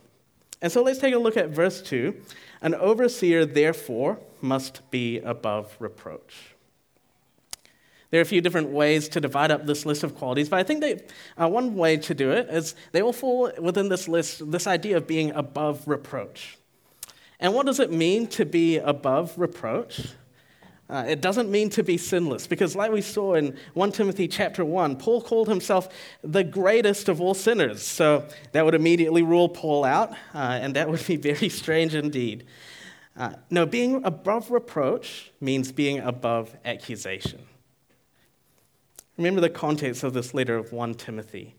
And 0.62 0.72
so, 0.72 0.82
let's 0.82 0.98
take 0.98 1.12
a 1.12 1.18
look 1.18 1.36
at 1.36 1.50
verse 1.50 1.82
2. 1.82 2.16
An 2.62 2.74
overseer, 2.74 3.44
therefore, 3.44 4.18
must 4.40 4.90
be 4.90 5.18
above 5.18 5.76
reproach. 5.78 6.53
There 8.14 8.20
are 8.20 8.22
a 8.22 8.26
few 8.26 8.40
different 8.40 8.68
ways 8.68 9.08
to 9.08 9.20
divide 9.20 9.50
up 9.50 9.66
this 9.66 9.84
list 9.84 10.04
of 10.04 10.14
qualities, 10.14 10.48
but 10.48 10.60
I 10.60 10.62
think 10.62 10.82
that 10.82 11.10
uh, 11.36 11.48
one 11.48 11.74
way 11.74 11.96
to 11.96 12.14
do 12.14 12.30
it 12.30 12.48
is 12.48 12.76
they 12.92 13.02
all 13.02 13.12
fall 13.12 13.50
within 13.58 13.88
this 13.88 14.06
list, 14.06 14.52
this 14.52 14.68
idea 14.68 14.98
of 14.98 15.08
being 15.08 15.32
above 15.32 15.88
reproach. 15.88 16.56
And 17.40 17.52
what 17.54 17.66
does 17.66 17.80
it 17.80 17.90
mean 17.90 18.28
to 18.28 18.46
be 18.46 18.78
above 18.78 19.36
reproach? 19.36 20.10
Uh, 20.88 21.04
it 21.08 21.22
doesn't 21.22 21.50
mean 21.50 21.70
to 21.70 21.82
be 21.82 21.98
sinless, 21.98 22.46
because 22.46 22.76
like 22.76 22.92
we 22.92 23.00
saw 23.00 23.34
in 23.34 23.58
1 23.72 23.90
Timothy 23.90 24.28
chapter 24.28 24.64
1, 24.64 24.94
Paul 24.94 25.20
called 25.20 25.48
himself 25.48 25.88
the 26.22 26.44
greatest 26.44 27.08
of 27.08 27.20
all 27.20 27.34
sinners. 27.34 27.82
So 27.82 28.28
that 28.52 28.64
would 28.64 28.76
immediately 28.76 29.22
rule 29.22 29.48
Paul 29.48 29.84
out, 29.84 30.12
uh, 30.32 30.60
and 30.62 30.76
that 30.76 30.88
would 30.88 31.04
be 31.04 31.16
very 31.16 31.48
strange 31.62 31.96
indeed. 31.96 32.46
Uh, 33.16 33.32
no, 33.50 33.66
being 33.66 34.04
above 34.04 34.52
reproach 34.52 35.32
means 35.40 35.72
being 35.72 35.98
above 35.98 36.56
accusation. 36.64 37.44
Remember 39.16 39.40
the 39.40 39.50
context 39.50 40.02
of 40.02 40.12
this 40.12 40.34
letter 40.34 40.56
of 40.56 40.72
1 40.72 40.94
Timothy. 40.94 41.54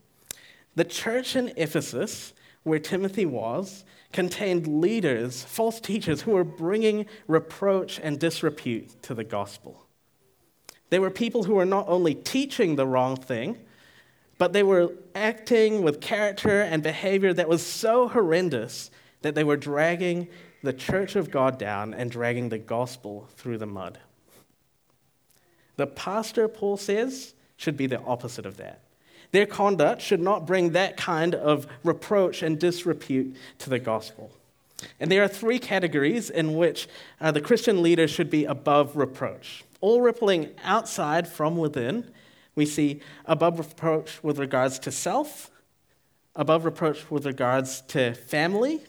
The 0.76 0.84
church 0.84 1.36
in 1.36 1.54
Ephesus 1.56 2.34
where 2.66 2.80
Timothy 2.80 3.28
was, 3.28 3.86
contained 4.12 4.82
leaders, 4.82 5.44
false 5.44 5.80
teachers, 5.80 6.22
who 6.22 6.32
were 6.32 6.44
bringing 6.44 7.06
reproach 7.28 8.00
and 8.02 8.20
disrepute 8.20 9.02
to 9.04 9.14
the 9.14 9.24
gospel. 9.24 9.86
They 10.90 10.98
were 10.98 11.12
people 11.12 11.44
who 11.44 11.54
were 11.54 11.66
not 11.66 11.88
only 11.88 12.16
teaching 12.16 12.76
the 12.76 12.88
wrong 12.88 13.18
thing, 13.18 13.60
but 14.40 14.52
they 14.52 14.64
were 14.64 14.94
acting 15.14 15.84
with 15.84 16.02
character 16.02 16.62
and 16.62 16.82
behavior 16.82 17.34
that 17.34 17.48
was 17.48 17.64
so 17.64 18.08
horrendous 18.08 18.90
that 19.22 19.36
they 19.36 19.44
were 19.44 19.58
dragging 19.58 20.28
the 20.64 20.74
church 20.74 21.16
of 21.16 21.30
God 21.30 21.60
down 21.60 21.94
and 21.94 22.10
dragging 22.10 22.50
the 22.50 22.58
gospel 22.58 23.30
through 23.36 23.60
the 23.60 23.68
mud. 23.68 24.00
The 25.76 25.88
pastor, 25.88 26.48
Paul 26.48 26.78
says, 26.78 27.36
should 27.58 27.78
be 27.78 27.88
the 27.88 28.02
opposite 28.02 28.46
of 28.46 28.58
that. 28.58 28.82
Their 29.32 29.46
conduct 29.46 30.02
should 30.02 30.22
not 30.22 30.46
bring 30.46 30.72
that 30.72 30.98
kind 30.98 31.36
of 31.36 31.68
reproach 31.84 32.42
and 32.42 32.60
disrepute 32.60 33.36
to 33.60 33.70
the 33.70 33.80
gospel. 33.80 34.32
And 35.00 35.12
there 35.12 35.24
are 35.24 35.28
three 35.28 35.60
categories 35.60 36.30
in 36.30 36.56
which 36.56 36.88
uh, 37.20 37.32
the 37.32 37.42
Christian 37.42 37.82
leader 37.82 38.08
should 38.08 38.30
be 38.30 38.46
above 38.46 38.96
reproach. 38.96 39.64
All 39.82 40.02
rippling 40.02 40.52
outside 40.64 41.28
from 41.28 41.58
within, 41.58 42.10
we 42.56 42.66
see 42.66 43.02
above 43.26 43.60
reproach 43.60 44.24
with 44.24 44.40
regards 44.40 44.80
to 44.80 44.92
self, 44.92 45.50
above 46.36 46.66
reproach 46.66 47.10
with 47.10 47.26
regards 47.26 47.82
to 47.82 48.14
family, 48.14 48.82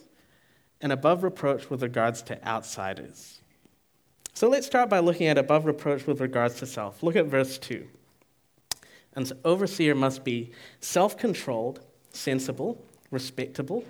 and 0.81 0.91
above 0.91 1.23
reproach 1.23 1.69
with 1.69 1.81
regards 1.81 2.21
to 2.23 2.47
outsiders. 2.47 3.39
So 4.33 4.47
let's 4.47 4.67
start 4.67 4.89
by 4.89 4.99
looking 4.99 5.27
at 5.27 5.37
above 5.37 5.65
reproach 5.65 6.05
with 6.05 6.21
regards 6.21 6.55
to 6.59 6.65
self. 6.65 7.01
Look 7.01 7.15
at 7.15 7.25
verse 7.25 7.57
2. 7.57 7.87
An 9.17 9.25
overseer 9.43 9.95
must 9.95 10.23
be 10.23 10.51
self 10.79 11.17
controlled, 11.17 11.79
sensible, 12.11 12.85
respectable, 13.09 13.83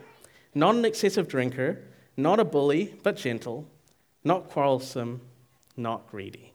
not 0.56 0.74
an 0.76 0.86
excessive 0.86 1.28
drinker, 1.28 1.84
not 2.16 2.40
a 2.40 2.46
bully, 2.46 2.96
but 3.04 3.18
gentle, 3.18 3.68
not 4.24 4.50
quarrelsome, 4.50 5.20
not 5.76 6.10
greedy. 6.10 6.54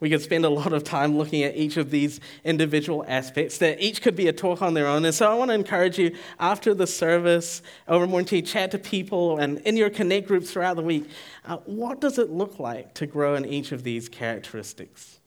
We 0.00 0.10
could 0.10 0.20
spend 0.20 0.44
a 0.44 0.48
lot 0.48 0.72
of 0.72 0.82
time 0.82 1.16
looking 1.16 1.44
at 1.44 1.56
each 1.56 1.76
of 1.76 1.90
these 1.92 2.18
individual 2.42 3.04
aspects 3.06 3.58
that 3.58 3.80
each 3.80 4.02
could 4.02 4.16
be 4.16 4.26
a 4.26 4.32
talk 4.32 4.62
on 4.62 4.74
their 4.74 4.88
own. 4.88 5.04
And 5.04 5.14
so 5.14 5.30
I 5.30 5.34
want 5.34 5.50
to 5.50 5.54
encourage 5.54 5.96
you 5.96 6.16
after 6.40 6.74
the 6.74 6.88
service, 6.88 7.62
over 7.86 8.08
morning 8.08 8.26
tea, 8.26 8.42
chat 8.42 8.72
to 8.72 8.78
people 8.78 9.38
and 9.38 9.58
in 9.60 9.76
your 9.76 9.90
connect 9.90 10.26
groups 10.26 10.50
throughout 10.50 10.74
the 10.74 10.82
week. 10.82 11.08
Uh, 11.44 11.58
what 11.66 12.00
does 12.00 12.18
it 12.18 12.30
look 12.30 12.58
like 12.58 12.94
to 12.94 13.06
grow 13.06 13.36
in 13.36 13.46
each 13.46 13.70
of 13.70 13.84
these 13.84 14.08
characteristics? 14.08 15.19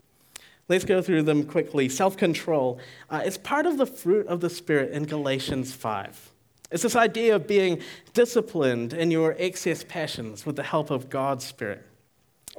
Let's 0.69 0.85
go 0.85 1.01
through 1.01 1.23
them 1.23 1.43
quickly. 1.43 1.89
Self 1.89 2.17
control 2.17 2.79
uh, 3.09 3.21
is 3.25 3.37
part 3.37 3.65
of 3.65 3.77
the 3.77 3.85
fruit 3.85 4.27
of 4.27 4.39
the 4.39 4.49
Spirit 4.49 4.91
in 4.91 5.05
Galatians 5.05 5.73
5. 5.73 6.31
It's 6.71 6.83
this 6.83 6.95
idea 6.95 7.35
of 7.35 7.47
being 7.47 7.81
disciplined 8.13 8.93
in 8.93 9.11
your 9.11 9.35
excess 9.37 9.83
passions 9.83 10.45
with 10.45 10.55
the 10.55 10.63
help 10.63 10.89
of 10.89 11.09
God's 11.09 11.45
Spirit. 11.45 11.85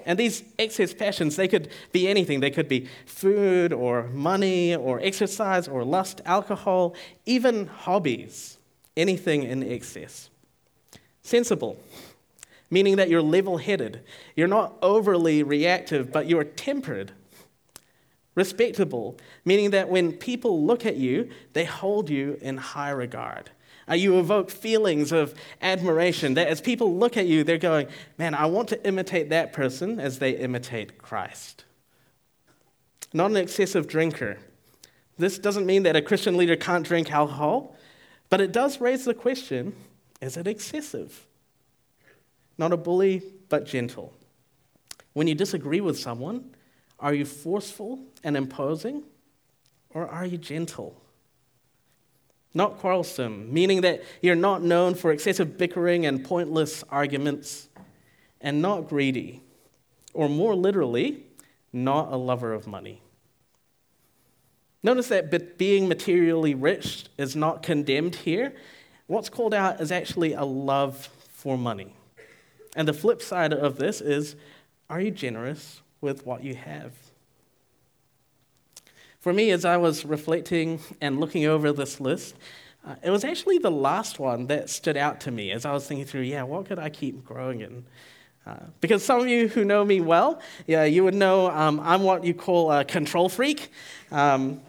And 0.06 0.18
these 0.18 0.42
excess 0.58 0.92
passions, 0.92 1.36
they 1.36 1.48
could 1.48 1.68
be 1.92 2.08
anything. 2.08 2.40
They 2.40 2.50
could 2.50 2.68
be 2.68 2.88
food 3.06 3.72
or 3.72 4.04
money 4.08 4.74
or 4.74 5.00
exercise 5.00 5.66
or 5.68 5.84
lust, 5.84 6.20
alcohol, 6.24 6.94
even 7.26 7.66
hobbies, 7.66 8.58
anything 8.96 9.44
in 9.44 9.62
excess. 9.62 10.30
Sensible, 11.22 11.78
meaning 12.70 12.96
that 12.96 13.08
you're 13.08 13.22
level 13.22 13.58
headed. 13.58 14.02
You're 14.36 14.48
not 14.48 14.74
overly 14.82 15.42
reactive, 15.42 16.12
but 16.12 16.28
you're 16.28 16.44
tempered. 16.44 17.12
Respectable, 18.34 19.16
meaning 19.44 19.70
that 19.70 19.88
when 19.88 20.12
people 20.12 20.64
look 20.64 20.84
at 20.84 20.96
you, 20.96 21.30
they 21.52 21.64
hold 21.64 22.10
you 22.10 22.38
in 22.40 22.56
high 22.56 22.90
regard. 22.90 23.50
Uh, 23.88 23.94
you 23.94 24.18
evoke 24.18 24.50
feelings 24.50 25.12
of 25.12 25.34
admiration 25.60 26.34
that 26.34 26.48
as 26.48 26.60
people 26.60 26.96
look 26.96 27.16
at 27.16 27.26
you, 27.26 27.44
they're 27.44 27.58
going, 27.58 27.86
Man, 28.18 28.34
I 28.34 28.46
want 28.46 28.68
to 28.70 28.86
imitate 28.86 29.28
that 29.30 29.52
person 29.52 30.00
as 30.00 30.18
they 30.18 30.32
imitate 30.32 30.98
Christ. 30.98 31.64
Not 33.12 33.30
an 33.30 33.36
excessive 33.36 33.86
drinker. 33.86 34.38
This 35.16 35.38
doesn't 35.38 35.66
mean 35.66 35.84
that 35.84 35.94
a 35.94 36.02
Christian 36.02 36.36
leader 36.36 36.56
can't 36.56 36.84
drink 36.84 37.12
alcohol, 37.12 37.76
but 38.30 38.40
it 38.40 38.52
does 38.52 38.80
raise 38.80 39.04
the 39.04 39.14
question 39.14 39.74
is 40.20 40.36
it 40.36 40.46
excessive? 40.46 41.26
Not 42.56 42.72
a 42.72 42.76
bully, 42.76 43.22
but 43.48 43.66
gentle. 43.66 44.14
When 45.12 45.26
you 45.26 45.34
disagree 45.34 45.80
with 45.80 45.98
someone, 45.98 46.53
are 46.98 47.14
you 47.14 47.24
forceful 47.24 48.00
and 48.22 48.36
imposing, 48.36 49.02
or 49.90 50.08
are 50.08 50.24
you 50.24 50.38
gentle? 50.38 51.00
not 52.54 52.78
quarrelsome, 52.78 53.52
meaning 53.52 53.80
that 53.80 54.02
you're 54.22 54.36
not 54.36 54.62
known 54.62 54.94
for 54.94 55.10
excessive 55.10 55.58
bickering 55.58 56.06
and 56.06 56.24
pointless 56.24 56.84
arguments, 56.88 57.68
and 58.40 58.62
not 58.62 58.88
greedy, 58.88 59.42
or 60.12 60.28
more 60.28 60.54
literally, 60.54 61.24
not 61.72 62.12
a 62.12 62.16
lover 62.16 62.52
of 62.52 62.66
money. 62.66 63.02
Notice 64.82 65.08
that 65.08 65.58
being 65.58 65.88
materially 65.88 66.54
rich 66.54 67.06
is 67.18 67.34
not 67.34 67.62
condemned 67.62 68.14
here. 68.16 68.54
What's 69.06 69.28
called 69.28 69.54
out 69.54 69.80
is 69.80 69.90
actually 69.90 70.34
a 70.34 70.44
love 70.44 71.08
for 71.32 71.58
money. 71.58 71.96
And 72.76 72.86
the 72.86 72.92
flip 72.92 73.22
side 73.22 73.52
of 73.52 73.78
this 73.78 74.00
is 74.00 74.36
are 74.90 75.00
you 75.00 75.10
generous 75.10 75.80
with 76.04 76.24
what 76.24 76.44
you 76.44 76.54
have? 76.54 76.92
For 79.18 79.32
me, 79.32 79.50
as 79.50 79.64
I 79.64 79.78
was 79.78 80.04
reflecting 80.04 80.78
and 81.00 81.18
looking 81.18 81.46
over 81.46 81.72
this 81.72 81.98
list, 81.98 82.36
uh, 82.86 82.96
it 83.02 83.08
was 83.08 83.24
actually 83.24 83.56
the 83.56 83.70
last 83.70 84.18
one 84.18 84.46
that 84.48 84.68
stood 84.68 84.98
out 84.98 85.22
to 85.22 85.30
me 85.30 85.50
as 85.50 85.64
I 85.64 85.72
was 85.72 85.86
thinking 85.88 86.04
through, 86.04 86.20
yeah, 86.20 86.42
what 86.42 86.66
could 86.66 86.78
I 86.78 86.90
keep 86.90 87.24
growing 87.24 87.62
in? 87.62 87.86
Uh, 88.46 88.56
because 88.82 89.02
some 89.02 89.22
of 89.22 89.26
you 89.26 89.48
who 89.48 89.64
know 89.64 89.82
me 89.82 90.02
well, 90.02 90.42
yeah, 90.66 90.84
you 90.84 91.02
would 91.02 91.14
know 91.14 91.50
um, 91.50 91.80
I'm 91.80 92.02
what 92.02 92.22
you 92.22 92.34
call 92.34 92.70
a 92.70 92.84
control 92.84 93.30
freak. 93.30 93.70
Um, 94.12 94.60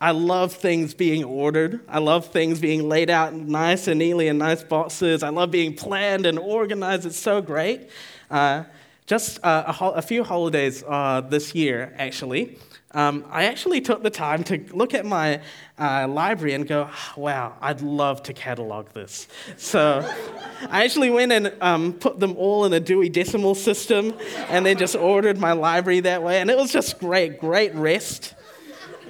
I 0.00 0.10
love 0.10 0.52
things 0.52 0.92
being 0.92 1.22
ordered. 1.22 1.80
I 1.88 2.00
love 2.00 2.26
things 2.26 2.58
being 2.58 2.88
laid 2.88 3.08
out 3.08 3.32
nice 3.32 3.86
and 3.86 4.00
neatly 4.00 4.26
in 4.26 4.38
nice 4.38 4.64
boxes. 4.64 5.22
I 5.22 5.28
love 5.28 5.52
being 5.52 5.74
planned 5.74 6.26
and 6.26 6.40
organized. 6.40 7.06
It's 7.06 7.16
so 7.16 7.40
great. 7.40 7.88
Uh, 8.28 8.64
just 9.06 9.38
uh, 9.44 9.64
a, 9.66 9.72
ho- 9.72 9.92
a, 9.92 10.02
few 10.02 10.24
holidays 10.24 10.82
uh, 10.86 11.20
this 11.20 11.54
year, 11.54 11.94
actually 11.96 12.58
um, 12.96 13.26
I 13.30 13.44
actually 13.44 13.82
took 13.82 14.02
the 14.02 14.08
time 14.10 14.42
to 14.44 14.64
look 14.72 14.94
at 14.94 15.04
my 15.04 15.42
uh, 15.78 16.08
library 16.08 16.54
and 16.54 16.66
go, 16.66 16.88
wow, 17.14 17.54
I'd 17.60 17.82
love 17.82 18.22
to 18.24 18.32
catalog 18.32 18.88
this. 18.94 19.28
So 19.58 20.08
I 20.70 20.84
actually 20.84 21.10
went 21.10 21.30
and 21.30 21.52
um, 21.60 21.92
put 21.92 22.18
them 22.18 22.34
all 22.38 22.64
in 22.64 22.72
a 22.72 22.80
Dewey 22.80 23.10
Decimal 23.10 23.54
System 23.54 24.14
and 24.48 24.64
then 24.64 24.78
just 24.78 24.96
ordered 24.96 25.36
my 25.36 25.52
library 25.52 26.00
that 26.00 26.22
way. 26.22 26.40
And 26.40 26.50
it 26.50 26.56
was 26.56 26.72
just 26.72 26.98
great, 26.98 27.38
great 27.38 27.74
rest. 27.74 28.34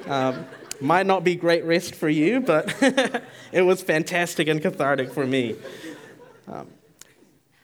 Um, 0.06 0.46
might 0.80 1.06
not 1.06 1.22
be 1.22 1.36
great 1.36 1.64
rest 1.64 1.94
for 1.94 2.08
you, 2.08 2.40
but 2.40 2.74
it 3.52 3.62
was 3.62 3.82
fantastic 3.82 4.48
and 4.48 4.60
cathartic 4.60 5.12
for 5.12 5.24
me. 5.24 5.54
Um, 6.48 6.66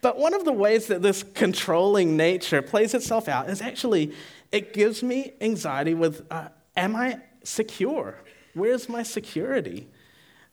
but 0.02 0.18
one 0.18 0.34
of 0.34 0.44
the 0.44 0.52
ways 0.52 0.88
that 0.88 1.00
this 1.00 1.22
controlling 1.22 2.16
nature 2.16 2.60
plays 2.60 2.92
itself 2.92 3.28
out 3.28 3.48
is 3.48 3.62
actually 3.62 4.12
it 4.50 4.74
gives 4.74 5.02
me 5.02 5.32
anxiety 5.40 5.94
with 5.94 6.26
uh, 6.30 6.48
am 6.76 6.94
I 6.94 7.20
secure? 7.44 8.18
Where's 8.54 8.88
my 8.88 9.04
security? 9.04 9.88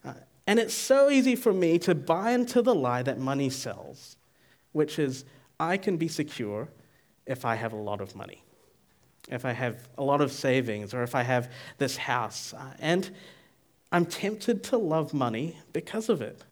Uh, 0.06 0.14
and 0.48 0.60
it's 0.60 0.74
so 0.74 1.10
easy 1.10 1.36
for 1.36 1.52
me 1.52 1.80
to 1.80 1.96
buy 1.96 2.32
into 2.32 2.62
the 2.62 2.74
lie 2.74 3.04
that 3.04 3.20
money 3.20 3.50
sells, 3.50 4.16
which 4.72 5.00
is 5.00 5.26
I 5.60 5.78
can 5.78 5.98
be 5.98 6.08
secure 6.08 6.70
if 7.26 7.44
I 7.44 7.56
have 7.56 7.74
a 7.74 7.78
lot 7.78 8.02
of 8.02 8.16
money, 8.16 8.44
if 9.30 9.46
I 9.46 9.52
have 9.52 9.90
a 9.98 10.04
lot 10.04 10.22
of 10.22 10.32
savings, 10.32 10.94
or 10.94 11.04
if 11.04 11.16
I 11.16 11.24
have 11.24 11.52
this 11.80 11.98
house. 11.98 12.54
Uh, 12.54 12.74
and 12.80 13.10
I'm 13.92 14.06
tempted 14.06 14.64
to 14.66 14.78
love 14.78 15.14
money 15.14 15.58
because 15.74 16.08
of 16.08 16.22
it. 16.22 16.44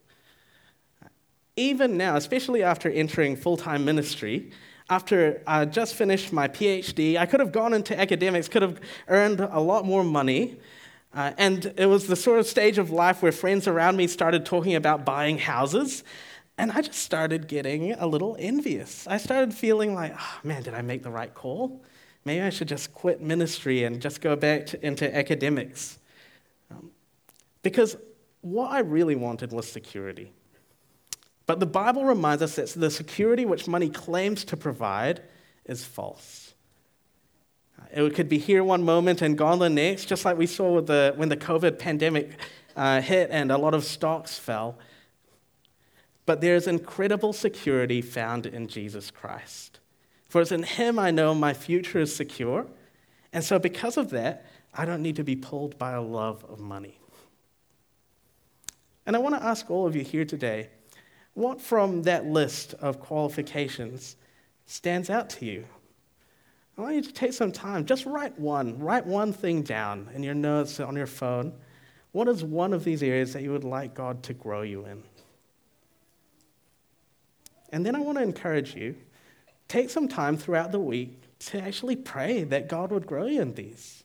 Even 1.58 1.98
now, 1.98 2.16
especially 2.16 2.64
after 2.64 2.90
entering 2.90 3.36
full 3.36 3.58
time 3.58 3.84
ministry, 3.84 4.52
after 4.90 5.42
I 5.46 5.66
just 5.66 5.96
finished 5.96 6.32
my 6.32 6.48
PhD, 6.48 7.18
I 7.18 7.26
could 7.26 7.40
have 7.40 7.52
gone 7.52 7.74
into 7.74 8.00
academics, 8.00 8.48
could 8.48 8.62
have 8.62 8.80
earned 9.08 9.42
a 9.42 9.60
lot 9.60 9.84
more 9.84 10.04
money. 10.04 10.58
Uh, 11.14 11.34
and 11.38 11.74
it 11.78 11.88
was 11.88 12.08
the 12.08 12.16
sort 12.16 12.40
of 12.40 12.46
stage 12.46 12.78
of 12.78 12.92
life 12.92 13.22
where 13.22 13.32
friends 13.32 13.68
around 13.68 13.98
me 13.98 14.08
started 14.08 14.46
talking 14.46 14.76
about 14.76 15.04
buying 15.04 15.40
houses. 15.40 16.04
And 16.58 16.72
I 16.72 16.82
just 16.82 17.00
started 17.00 17.48
getting 17.48 17.94
a 17.94 18.08
little 18.08 18.36
envious. 18.40 19.08
I 19.08 19.18
started 19.18 19.54
feeling 19.54 19.94
like, 19.94 20.14
oh, 20.18 20.40
man, 20.44 20.64
did 20.64 20.74
I 20.74 20.82
make 20.82 21.04
the 21.04 21.10
right 21.10 21.34
call? 21.34 21.84
Maybe 22.24 22.42
I 22.42 22.50
should 22.50 22.68
just 22.68 22.94
quit 22.94 23.22
ministry 23.22 23.84
and 23.84 24.02
just 24.02 24.22
go 24.22 24.36
back 24.36 24.68
to, 24.68 24.86
into 24.86 25.14
academics. 25.16 25.98
Um, 26.70 26.92
because 27.64 27.98
what 28.42 28.72
I 28.72 28.80
really 28.80 29.16
wanted 29.16 29.52
was 29.52 29.70
security. 29.70 30.32
But 31.48 31.62
the 31.62 31.66
Bible 31.66 32.04
reminds 32.04 32.44
us 32.44 32.56
that 32.56 32.68
the 32.80 32.92
security 32.92 33.46
which 33.46 33.68
money 33.68 33.90
claims 33.90 34.44
to 34.46 34.58
provide 34.58 35.22
is 35.66 35.84
false. 35.84 36.54
It 37.92 38.16
could 38.16 38.28
be 38.28 38.38
here 38.38 38.64
one 38.64 38.84
moment 38.84 39.22
and 39.22 39.38
gone 39.38 39.60
the 39.60 39.70
next, 39.70 40.06
just 40.06 40.26
like 40.26 40.38
we 40.38 40.46
saw 40.46 40.74
with 40.74 40.88
the, 40.88 41.14
when 41.16 41.30
the 41.30 41.38
COVID 41.38 41.80
pandemic 41.80 42.32
uh, 42.76 43.02
hit 43.02 43.30
and 43.32 43.50
a 43.50 43.58
lot 43.58 43.74
of 43.74 43.86
stocks 43.86 44.38
fell. 44.38 44.78
But 46.26 46.42
there's 46.42 46.68
incredible 46.68 47.32
security 47.32 48.02
found 48.02 48.46
in 48.46 48.68
Jesus 48.68 49.10
Christ. 49.10 49.80
For 50.28 50.42
it's 50.42 50.52
in 50.52 50.64
Him 50.64 51.00
I 51.00 51.12
know 51.12 51.34
my 51.34 51.54
future 51.54 52.00
is 52.00 52.14
secure. 52.14 52.68
And 53.32 53.42
so, 53.42 53.58
because 53.58 53.96
of 53.96 54.10
that, 54.10 54.46
I 54.74 54.84
don't 54.84 55.02
need 55.02 55.16
to 55.16 55.24
be 55.24 55.38
pulled 55.38 55.78
by 55.78 55.94
a 55.94 56.02
love 56.02 56.44
of 56.50 56.60
money. 56.60 57.00
And 59.06 59.16
I 59.16 59.20
want 59.20 59.36
to 59.36 59.44
ask 59.44 59.72
all 59.72 59.88
of 59.88 59.96
you 59.96 60.04
here 60.04 60.26
today 60.26 60.70
what 61.38 61.62
from 61.62 62.02
that 62.02 62.26
list 62.26 62.74
of 62.80 63.00
qualifications 63.00 64.16
stands 64.66 65.08
out 65.12 65.30
to 65.30 65.46
you? 65.46 65.66
I 66.76 66.82
want 66.82 66.96
you 66.96 67.04
to 67.04 67.14
take 67.14 67.32
some 67.32 67.52
time, 67.52 67.86
just 67.86 68.08
write 68.08 68.40
one, 68.40 68.80
write 68.80 69.06
one 69.06 69.32
thing 69.34 69.62
down 69.62 70.10
in 70.16 70.24
your 70.24 70.34
notes 70.34 70.80
on 70.80 70.96
your 70.96 71.06
phone. 71.06 71.54
What 72.12 72.28
is 72.28 72.44
one 72.44 72.74
of 72.74 72.84
these 72.84 73.04
areas 73.04 73.34
that 73.34 73.44
you 73.44 73.52
would 73.52 73.64
like 73.64 73.94
God 73.94 74.24
to 74.24 74.34
grow 74.34 74.64
you 74.64 74.86
in? 74.86 75.04
And 77.70 77.86
then 77.86 77.96
I 77.96 78.00
want 78.00 78.18
to 78.18 78.24
encourage 78.24 78.74
you 78.74 78.96
take 79.68 79.92
some 79.92 80.08
time 80.08 80.38
throughout 80.38 80.72
the 80.72 80.80
week 80.80 81.22
to 81.40 81.62
actually 81.62 81.98
pray 81.98 82.46
that 82.46 82.68
God 82.68 82.92
would 82.92 83.06
grow 83.06 83.28
you 83.28 83.44
in 83.44 83.54
these. 83.54 84.04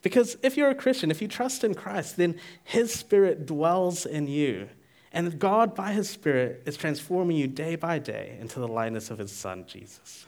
Because 0.00 0.38
if 0.42 0.56
you're 0.56 0.70
a 0.70 0.74
Christian, 0.74 1.10
if 1.10 1.20
you 1.20 1.28
trust 1.28 1.62
in 1.62 1.74
Christ, 1.74 2.16
then 2.16 2.40
His 2.64 2.90
Spirit 2.90 3.44
dwells 3.44 4.06
in 4.06 4.28
you. 4.28 4.70
And 5.12 5.38
God, 5.38 5.74
by 5.74 5.92
His 5.92 6.08
Spirit, 6.08 6.62
is 6.66 6.76
transforming 6.76 7.36
you 7.36 7.48
day 7.48 7.76
by 7.76 7.98
day 7.98 8.36
into 8.40 8.60
the 8.60 8.68
likeness 8.68 9.10
of 9.10 9.18
His 9.18 9.32
Son, 9.32 9.64
Jesus. 9.66 10.26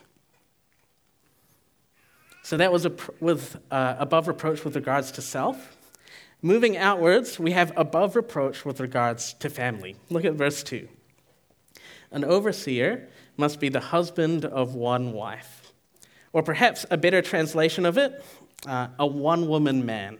So 2.43 2.57
that 2.57 2.73
was 2.73 2.85
a, 2.85 2.91
with 3.21 3.57
uh, 3.71 3.95
above 3.97 4.27
reproach 4.27 4.65
with 4.65 4.75
regards 4.75 5.11
to 5.13 5.21
self. 5.21 5.77
Moving 6.41 6.75
outwards, 6.75 7.39
we 7.39 7.53
have 7.53 7.71
above 7.77 8.17
reproach 8.17 8.65
with 8.65 8.81
regards 8.81 9.33
to 9.35 9.49
family. 9.49 9.95
Look 10.09 10.25
at 10.25 10.33
verse 10.33 10.61
2. 10.61 10.89
An 12.11 12.25
overseer 12.25 13.07
must 13.37 13.61
be 13.61 13.69
the 13.69 13.79
husband 13.79 14.43
of 14.43 14.75
one 14.75 15.13
wife. 15.13 15.71
Or 16.33 16.43
perhaps 16.43 16.85
a 16.91 16.97
better 16.97 17.21
translation 17.21 17.85
of 17.85 17.97
it, 17.97 18.23
uh, 18.67 18.89
a 18.99 19.07
one 19.07 19.47
woman 19.47 19.85
man. 19.85 20.17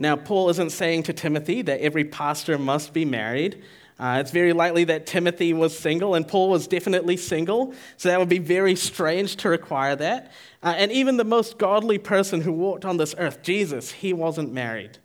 Now, 0.00 0.16
Paul 0.16 0.48
isn't 0.48 0.70
saying 0.70 1.02
to 1.04 1.12
Timothy 1.12 1.60
that 1.60 1.82
every 1.82 2.04
pastor 2.04 2.56
must 2.56 2.94
be 2.94 3.04
married. 3.04 3.62
Uh, 3.98 4.16
it's 4.18 4.30
very 4.30 4.54
likely 4.54 4.84
that 4.84 5.04
Timothy 5.04 5.52
was 5.52 5.78
single, 5.78 6.14
and 6.14 6.26
Paul 6.26 6.48
was 6.48 6.66
definitely 6.66 7.18
single, 7.18 7.74
so 7.98 8.08
that 8.08 8.18
would 8.18 8.30
be 8.30 8.38
very 8.38 8.74
strange 8.74 9.36
to 9.36 9.50
require 9.50 9.94
that. 9.96 10.32
Uh, 10.62 10.72
and 10.78 10.90
even 10.90 11.18
the 11.18 11.24
most 11.24 11.58
godly 11.58 11.98
person 11.98 12.40
who 12.40 12.50
walked 12.50 12.86
on 12.86 12.96
this 12.96 13.14
earth, 13.18 13.42
Jesus, 13.42 13.92
he 13.92 14.14
wasn't 14.14 14.54
married. 14.54 14.96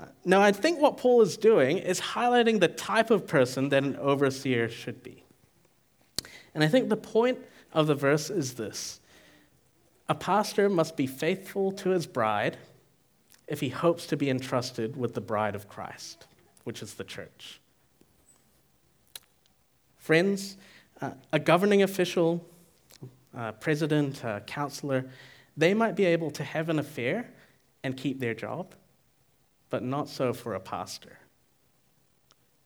Uh, 0.00 0.06
now, 0.24 0.42
I 0.42 0.50
think 0.50 0.80
what 0.80 0.96
Paul 0.96 1.22
is 1.22 1.36
doing 1.36 1.78
is 1.78 2.00
highlighting 2.00 2.58
the 2.58 2.66
type 2.66 3.12
of 3.12 3.28
person 3.28 3.68
that 3.68 3.84
an 3.84 3.94
overseer 3.98 4.68
should 4.68 5.04
be. 5.04 5.22
And 6.56 6.64
I 6.64 6.66
think 6.66 6.88
the 6.88 6.96
point 6.96 7.38
of 7.72 7.86
the 7.86 7.94
verse 7.94 8.30
is 8.30 8.54
this 8.54 9.00
a 10.08 10.14
pastor 10.16 10.68
must 10.68 10.96
be 10.96 11.06
faithful 11.06 11.70
to 11.70 11.90
his 11.90 12.08
bride 12.08 12.56
if 13.46 13.60
he 13.60 13.68
hopes 13.68 14.06
to 14.06 14.16
be 14.16 14.30
entrusted 14.30 14.96
with 14.96 15.14
the 15.14 15.20
bride 15.20 15.54
of 15.54 15.68
Christ, 15.68 16.26
which 16.64 16.82
is 16.82 16.94
the 16.94 17.04
church. 17.04 17.60
Friends, 19.96 20.56
uh, 21.00 21.12
a 21.32 21.38
governing 21.38 21.82
official, 21.82 22.46
president, 23.60 24.22
counselor, 24.46 25.06
they 25.56 25.74
might 25.74 25.96
be 25.96 26.04
able 26.04 26.30
to 26.30 26.44
have 26.44 26.68
an 26.68 26.78
affair 26.78 27.30
and 27.82 27.96
keep 27.96 28.20
their 28.20 28.34
job, 28.34 28.74
but 29.70 29.82
not 29.82 30.08
so 30.08 30.32
for 30.32 30.54
a 30.54 30.60
pastor. 30.60 31.18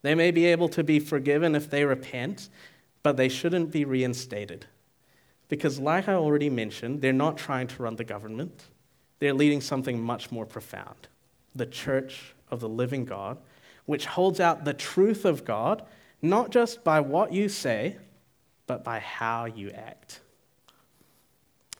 They 0.03 0.15
may 0.15 0.31
be 0.31 0.47
able 0.47 0.69
to 0.71 0.85
be 0.85 1.01
forgiven 1.01 1.55
if 1.55 1.71
they 1.71 1.85
repent, 1.85 2.49
but 3.03 3.17
they 3.17 3.29
shouldn't 3.29 3.71
be 3.71 3.85
reinstated. 3.85 4.67
Because, 5.49 5.79
like 5.81 6.09
I 6.09 6.15
already 6.15 6.51
mentioned, 6.51 7.01
they're 7.01 7.13
not 7.13 7.39
trying 7.39 7.67
to 7.69 7.83
run 7.83 7.97
the 7.97 8.05
government, 8.05 8.65
they're 9.19 9.35
leading 9.35 9.61
something 9.61 10.01
much 10.01 10.31
more 10.31 10.47
profound 10.47 11.09
the 11.55 11.67
church 11.67 12.35
of 12.51 12.61
the 12.61 12.69
living 12.69 13.05
God, 13.05 13.39
which 13.85 14.07
holds 14.07 14.39
out 14.39 14.65
the 14.65 14.75
truth 14.75 15.25
of 15.25 15.45
God 15.45 15.83
not 16.23 16.51
just 16.51 16.85
by 16.85 17.01
what 17.01 17.33
you 17.33 17.49
say, 17.49 17.97
but 18.67 18.85
by 18.85 18.99
how 18.99 19.45
you 19.45 19.71
act. 19.71 20.21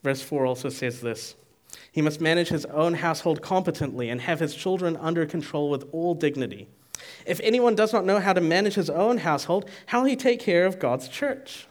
Verse 0.03 0.23
4 0.23 0.47
also 0.47 0.69
says 0.69 1.01
this 1.01 1.35
He 1.93 2.03
must 2.03 2.21
manage 2.21 2.49
his 2.49 2.65
own 2.67 2.95
household 2.95 3.43
competently 3.43 4.11
and 4.11 4.21
have 4.21 4.41
his 4.41 4.55
children 4.55 4.97
under 4.97 5.27
control 5.27 5.71
with 5.71 5.89
all 5.93 6.15
dignity. 6.15 6.69
If 7.27 7.41
anyone 7.43 7.75
does 7.75 7.93
not 7.93 8.05
know 8.05 8.21
how 8.21 8.33
to 8.33 8.41
manage 8.41 8.75
his 8.75 8.91
own 8.91 9.19
household, 9.19 9.69
how 9.87 10.01
will 10.01 10.09
he 10.09 10.17
take 10.17 10.41
care 10.41 10.67
of 10.67 10.79
God's 10.79 11.09
church? 11.09 11.67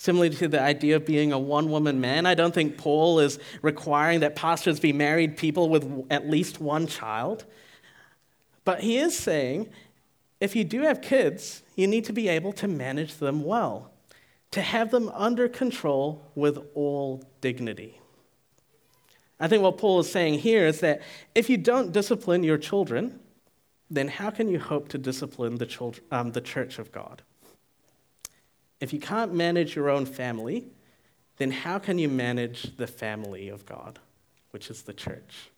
Similarly 0.00 0.36
to 0.36 0.46
the 0.46 0.60
idea 0.60 0.94
of 0.94 1.04
being 1.04 1.32
a 1.32 1.38
one 1.40 1.70
woman 1.70 2.00
man, 2.00 2.24
I 2.24 2.34
don't 2.34 2.54
think 2.54 2.78
Paul 2.78 3.18
is 3.18 3.40
requiring 3.62 4.20
that 4.20 4.36
pastors 4.36 4.78
be 4.78 4.92
married 4.92 5.36
people 5.36 5.68
with 5.68 6.06
at 6.08 6.30
least 6.30 6.60
one 6.60 6.86
child. 6.86 7.44
But 8.64 8.80
he 8.80 8.96
is 8.96 9.18
saying 9.18 9.68
if 10.40 10.54
you 10.54 10.62
do 10.62 10.82
have 10.82 11.02
kids, 11.02 11.64
you 11.74 11.88
need 11.88 12.04
to 12.04 12.12
be 12.12 12.28
able 12.28 12.52
to 12.52 12.68
manage 12.68 13.16
them 13.16 13.42
well, 13.42 13.90
to 14.52 14.62
have 14.62 14.92
them 14.92 15.08
under 15.14 15.48
control 15.48 16.30
with 16.36 16.58
all 16.74 17.24
dignity. 17.40 18.00
I 19.40 19.48
think 19.48 19.64
what 19.64 19.78
Paul 19.78 19.98
is 19.98 20.12
saying 20.12 20.38
here 20.38 20.64
is 20.64 20.78
that 20.78 21.02
if 21.34 21.50
you 21.50 21.56
don't 21.56 21.90
discipline 21.90 22.44
your 22.44 22.56
children, 22.56 23.18
then 23.90 24.06
how 24.06 24.30
can 24.30 24.48
you 24.48 24.60
hope 24.60 24.88
to 24.90 24.98
discipline 24.98 25.56
the, 25.56 25.66
children, 25.66 26.04
um, 26.12 26.30
the 26.30 26.40
church 26.40 26.78
of 26.78 26.92
God? 26.92 27.22
If 28.80 28.92
you 28.92 29.00
can't 29.00 29.34
manage 29.34 29.74
your 29.74 29.90
own 29.90 30.06
family, 30.06 30.66
then 31.38 31.50
how 31.50 31.78
can 31.78 31.98
you 31.98 32.08
manage 32.08 32.76
the 32.76 32.86
family 32.86 33.48
of 33.48 33.66
God, 33.66 33.98
which 34.50 34.70
is 34.70 34.82
the 34.82 34.92
church? 34.92 35.50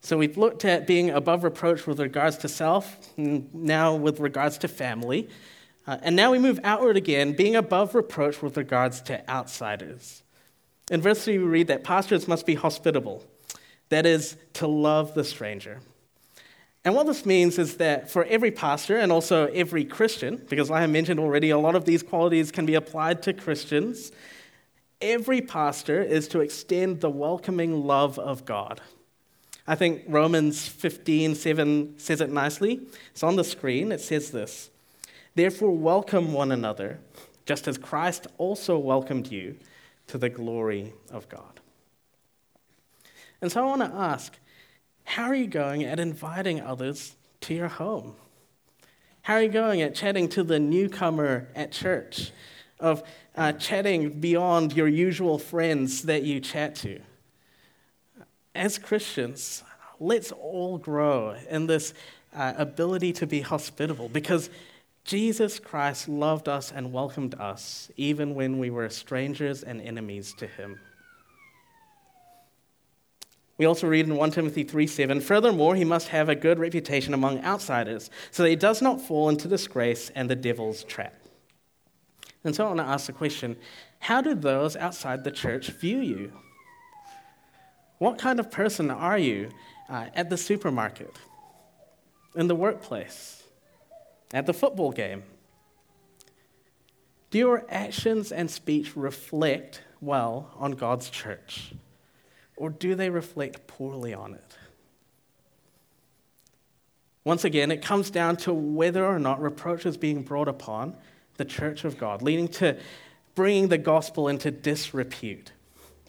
So 0.00 0.18
we've 0.18 0.36
looked 0.36 0.66
at 0.66 0.86
being 0.86 1.10
above 1.10 1.44
reproach 1.44 1.86
with 1.86 1.98
regards 1.98 2.36
to 2.38 2.48
self, 2.48 2.98
now 3.16 3.94
with 3.94 4.20
regards 4.20 4.58
to 4.58 4.68
family. 4.68 5.30
Uh, 5.86 5.96
and 6.02 6.14
now 6.14 6.30
we 6.30 6.38
move 6.38 6.60
outward 6.62 6.96
again, 6.96 7.32
being 7.32 7.56
above 7.56 7.94
reproach 7.94 8.42
with 8.42 8.56
regards 8.56 9.00
to 9.02 9.28
outsiders. 9.30 10.22
In 10.90 11.00
verse 11.00 11.24
3, 11.24 11.38
we 11.38 11.44
read 11.44 11.68
that 11.68 11.84
pastors 11.84 12.28
must 12.28 12.44
be 12.44 12.54
hospitable, 12.54 13.24
that 13.88 14.04
is, 14.04 14.36
to 14.54 14.66
love 14.66 15.14
the 15.14 15.24
stranger. 15.24 15.80
And 16.84 16.94
what 16.94 17.06
this 17.06 17.24
means 17.24 17.58
is 17.58 17.78
that 17.78 18.10
for 18.10 18.24
every 18.24 18.50
pastor 18.50 18.98
and 18.98 19.10
also 19.10 19.46
every 19.46 19.84
Christian, 19.84 20.44
because 20.48 20.70
I 20.70 20.86
mentioned 20.86 21.18
already, 21.18 21.48
a 21.50 21.58
lot 21.58 21.74
of 21.74 21.86
these 21.86 22.02
qualities 22.02 22.52
can 22.52 22.66
be 22.66 22.74
applied 22.74 23.22
to 23.22 23.32
Christians, 23.32 24.12
every 25.00 25.40
pastor 25.40 26.02
is 26.02 26.28
to 26.28 26.40
extend 26.40 27.00
the 27.00 27.08
welcoming 27.08 27.86
love 27.86 28.18
of 28.18 28.44
God. 28.44 28.82
I 29.66 29.76
think 29.76 30.02
Romans 30.06 30.68
15 30.68 31.34
7 31.34 31.98
says 31.98 32.20
it 32.20 32.30
nicely. 32.30 32.82
It's 33.12 33.22
on 33.22 33.36
the 33.36 33.44
screen. 33.44 33.90
It 33.90 34.02
says 34.02 34.30
this 34.30 34.70
Therefore, 35.34 35.74
welcome 35.74 36.34
one 36.34 36.52
another, 36.52 37.00
just 37.46 37.66
as 37.66 37.78
Christ 37.78 38.26
also 38.36 38.76
welcomed 38.76 39.28
you 39.28 39.56
to 40.08 40.18
the 40.18 40.28
glory 40.28 40.92
of 41.10 41.30
God. 41.30 41.60
And 43.40 43.50
so 43.50 43.62
I 43.62 43.66
want 43.66 43.90
to 43.90 43.98
ask 43.98 44.38
how 45.04 45.24
are 45.24 45.34
you 45.34 45.46
going 45.46 45.84
at 45.84 46.00
inviting 46.00 46.60
others 46.60 47.14
to 47.42 47.54
your 47.54 47.68
home? 47.68 48.16
How 49.22 49.34
are 49.34 49.42
you 49.42 49.48
going 49.48 49.80
at 49.82 49.94
chatting 49.94 50.28
to 50.30 50.42
the 50.42 50.58
newcomer 50.58 51.48
at 51.54 51.72
church? 51.72 52.32
Of 52.80 53.02
uh, 53.36 53.52
chatting 53.52 54.20
beyond 54.20 54.74
your 54.74 54.88
usual 54.88 55.38
friends 55.38 56.02
that 56.02 56.24
you 56.24 56.40
chat 56.40 56.74
to? 56.76 57.00
as 58.54 58.78
Christians, 58.78 59.64
let's 59.98 60.32
all 60.32 60.78
grow 60.78 61.36
in 61.50 61.66
this 61.66 61.92
uh, 62.34 62.54
ability 62.56 63.12
to 63.14 63.26
be 63.26 63.40
hospitable 63.40 64.08
because 64.08 64.48
Jesus 65.04 65.58
Christ 65.58 66.08
loved 66.08 66.48
us 66.48 66.72
and 66.72 66.92
welcomed 66.92 67.34
us 67.34 67.90
even 67.96 68.34
when 68.34 68.58
we 68.58 68.70
were 68.70 68.88
strangers 68.88 69.62
and 69.62 69.80
enemies 69.80 70.34
to 70.38 70.46
him. 70.46 70.80
We 73.56 73.66
also 73.66 73.86
read 73.86 74.06
in 74.06 74.16
1 74.16 74.30
Timothy 74.32 74.64
3 74.64 74.86
7, 74.86 75.20
furthermore, 75.20 75.76
he 75.76 75.84
must 75.84 76.08
have 76.08 76.28
a 76.28 76.34
good 76.34 76.58
reputation 76.58 77.14
among 77.14 77.44
outsiders, 77.44 78.10
so 78.30 78.42
that 78.42 78.48
he 78.48 78.56
does 78.56 78.82
not 78.82 79.00
fall 79.00 79.28
into 79.28 79.46
disgrace 79.46 80.10
and 80.10 80.28
the 80.28 80.34
devil's 80.34 80.82
trap. 80.84 81.14
And 82.42 82.54
so 82.54 82.64
I 82.64 82.68
want 82.68 82.80
to 82.80 82.84
ask 82.84 83.06
the 83.06 83.12
question 83.12 83.56
how 84.00 84.20
do 84.20 84.34
those 84.34 84.76
outside 84.76 85.24
the 85.24 85.30
church 85.30 85.68
view 85.68 85.98
you? 85.98 86.32
What 87.98 88.18
kind 88.18 88.38
of 88.38 88.50
person 88.50 88.90
are 88.90 89.16
you 89.16 89.50
uh, 89.88 90.06
at 90.14 90.28
the 90.28 90.36
supermarket, 90.36 91.16
in 92.34 92.48
the 92.48 92.54
workplace, 92.54 93.44
at 94.34 94.46
the 94.46 94.52
football 94.52 94.90
game? 94.90 95.22
Do 97.30 97.38
your 97.38 97.64
actions 97.68 98.30
and 98.30 98.50
speech 98.50 98.96
reflect 98.96 99.80
well 100.00 100.50
on 100.56 100.72
God's 100.72 101.08
church? 101.08 101.72
Or 102.56 102.70
do 102.70 102.94
they 102.94 103.10
reflect 103.10 103.66
poorly 103.66 104.14
on 104.14 104.34
it? 104.34 104.56
Once 107.24 107.44
again, 107.44 107.70
it 107.70 107.80
comes 107.80 108.10
down 108.10 108.36
to 108.36 108.52
whether 108.52 109.04
or 109.04 109.18
not 109.18 109.40
reproach 109.40 109.86
is 109.86 109.96
being 109.96 110.22
brought 110.22 110.48
upon 110.48 110.94
the 111.36 111.44
church 111.44 111.84
of 111.84 111.98
God, 111.98 112.20
leading 112.22 112.48
to 112.48 112.76
bringing 113.34 113.68
the 113.68 113.78
gospel 113.78 114.28
into 114.28 114.50
disrepute. 114.50 115.52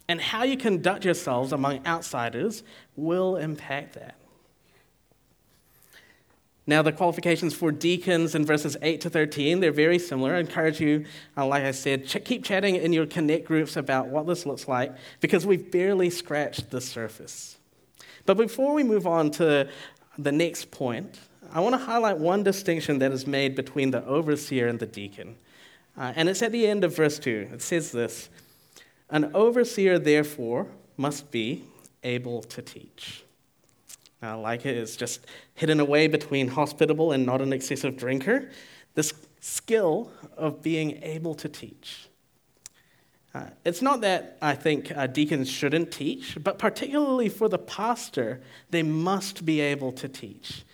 And 0.08 0.20
how 0.20 0.44
you 0.44 0.56
conduct 0.56 1.04
yourselves 1.04 1.52
among 1.52 1.84
outsiders 1.86 2.62
will 2.94 3.36
impact 3.36 3.94
that. 3.94 4.14
Now, 6.68 6.82
the 6.82 6.90
qualifications 6.90 7.54
for 7.54 7.70
deacons 7.70 8.34
in 8.34 8.44
verses 8.44 8.76
8 8.82 9.00
to 9.02 9.10
13, 9.10 9.60
they're 9.60 9.70
very 9.70 10.00
similar. 10.00 10.34
I 10.34 10.40
encourage 10.40 10.80
you, 10.80 11.04
uh, 11.36 11.46
like 11.46 11.62
I 11.62 11.70
said, 11.70 12.06
ch- 12.06 12.24
keep 12.24 12.44
chatting 12.44 12.74
in 12.74 12.92
your 12.92 13.06
connect 13.06 13.46
groups 13.46 13.76
about 13.76 14.08
what 14.08 14.26
this 14.26 14.44
looks 14.44 14.66
like 14.66 14.92
because 15.20 15.46
we've 15.46 15.70
barely 15.70 16.10
scratched 16.10 16.70
the 16.70 16.80
surface. 16.80 17.56
But 18.24 18.36
before 18.36 18.74
we 18.74 18.82
move 18.82 19.06
on 19.06 19.30
to 19.32 19.68
the 20.18 20.32
next 20.32 20.72
point, 20.72 21.20
I 21.52 21.60
want 21.60 21.74
to 21.74 21.78
highlight 21.78 22.18
one 22.18 22.42
distinction 22.42 22.98
that 22.98 23.12
is 23.12 23.28
made 23.28 23.54
between 23.54 23.92
the 23.92 24.04
overseer 24.04 24.66
and 24.66 24.80
the 24.80 24.86
deacon. 24.86 25.36
Uh, 25.96 26.12
and 26.16 26.28
it's 26.28 26.42
at 26.42 26.50
the 26.50 26.66
end 26.66 26.82
of 26.82 26.96
verse 26.96 27.20
2. 27.20 27.50
It 27.52 27.62
says 27.62 27.92
this 27.92 28.28
An 29.08 29.30
overseer, 29.34 30.00
therefore, 30.00 30.66
must 30.96 31.30
be 31.30 31.64
able 32.02 32.42
to 32.42 32.60
teach. 32.60 33.22
Uh, 34.22 34.38
like 34.38 34.64
it 34.64 34.76
is 34.76 34.96
just 34.96 35.26
hidden 35.54 35.78
away 35.78 36.08
between 36.08 36.48
hospitable 36.48 37.12
and 37.12 37.26
not 37.26 37.42
an 37.42 37.52
excessive 37.52 37.96
drinker. 37.96 38.50
This 38.94 39.12
skill 39.40 40.10
of 40.36 40.62
being 40.62 41.02
able 41.02 41.34
to 41.34 41.48
teach. 41.48 42.08
Uh, 43.34 43.50
it's 43.66 43.82
not 43.82 44.00
that 44.00 44.38
I 44.40 44.54
think 44.54 44.90
uh, 44.96 45.06
deacons 45.06 45.50
shouldn't 45.50 45.92
teach, 45.92 46.38
but 46.42 46.58
particularly 46.58 47.28
for 47.28 47.48
the 47.48 47.58
pastor, 47.58 48.40
they 48.70 48.82
must 48.82 49.44
be 49.44 49.60
able 49.60 49.92
to 49.92 50.08
teach. 50.08 50.64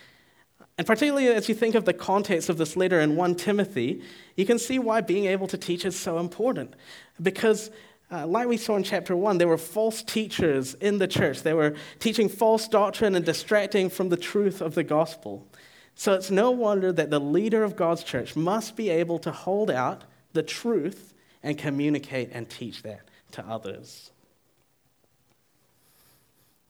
And 0.79 0.87
particularly 0.87 1.27
as 1.29 1.49
you 1.49 1.55
think 1.57 1.75
of 1.75 1.85
the 1.85 1.93
context 1.93 2.49
of 2.49 2.59
this 2.59 2.77
letter 2.77 3.01
in 3.01 3.17
1 3.17 3.35
Timothy, 3.35 4.03
you 4.37 4.47
can 4.47 4.59
see 4.59 4.79
why 4.79 5.01
being 5.01 5.27
able 5.27 5.49
to 5.49 5.59
teach 5.59 5.85
is 5.85 5.99
so 5.99 6.19
important. 6.19 6.75
Because 7.21 7.71
uh, 8.13 8.27
like 8.27 8.47
we 8.47 8.59
saw 8.59 8.77
in 8.77 8.83
chapter 8.83 9.17
1, 9.17 9.39
there 9.39 9.49
were 9.49 9.57
false 9.57 10.03
teachers 10.03 10.75
in 10.75 10.99
the 10.99 11.09
church. 11.09 11.43
They 11.43 11.55
were 11.55 11.75
teaching 11.99 12.29
false 12.29 12.69
doctrine 12.69 13.15
and 13.15 13.25
distracting 13.25 13.89
from 13.89 14.11
the 14.11 14.19
truth 14.19 14.61
of 14.61 14.75
the 14.75 14.85
gospel. 14.85 15.49
So 15.95 16.13
it's 16.13 16.31
no 16.31 16.51
wonder 16.51 16.93
that 16.93 17.11
the 17.11 17.19
leader 17.19 17.65
of 17.65 17.75
God's 17.75 18.05
church 18.05 18.37
must 18.37 18.77
be 18.77 18.91
able 18.91 19.19
to 19.21 19.31
hold 19.31 19.71
out 19.71 20.03
the 20.35 20.43
truth 20.43 21.15
and 21.43 21.57
communicate 21.57 22.31
and 22.33 22.49
teach 22.49 22.83
that 22.83 23.01
to 23.33 23.47
others. 23.47 24.11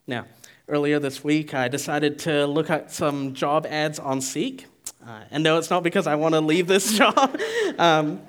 Now, 0.07 0.27
earlier 0.69 0.99
this 0.99 1.25
week, 1.25 1.55
I 1.55 1.69
decided 1.69 2.21
to 2.21 2.47
look 2.47 2.71
at 2.71 2.93
some 2.93 3.35
job 3.35 3.67
ads 3.67 3.99
on 3.99 4.21
Seek. 4.21 4.67
Uh, 5.05 5.23
and 5.31 5.43
no, 5.43 5.59
it's 5.59 5.71
not 5.71 5.83
because 5.83 6.07
I 6.07 6.15
want 6.15 6.35
to 6.35 6.41
leave 6.41 6.69
this 6.69 6.93
job. 6.99 7.37
um, 7.79 8.21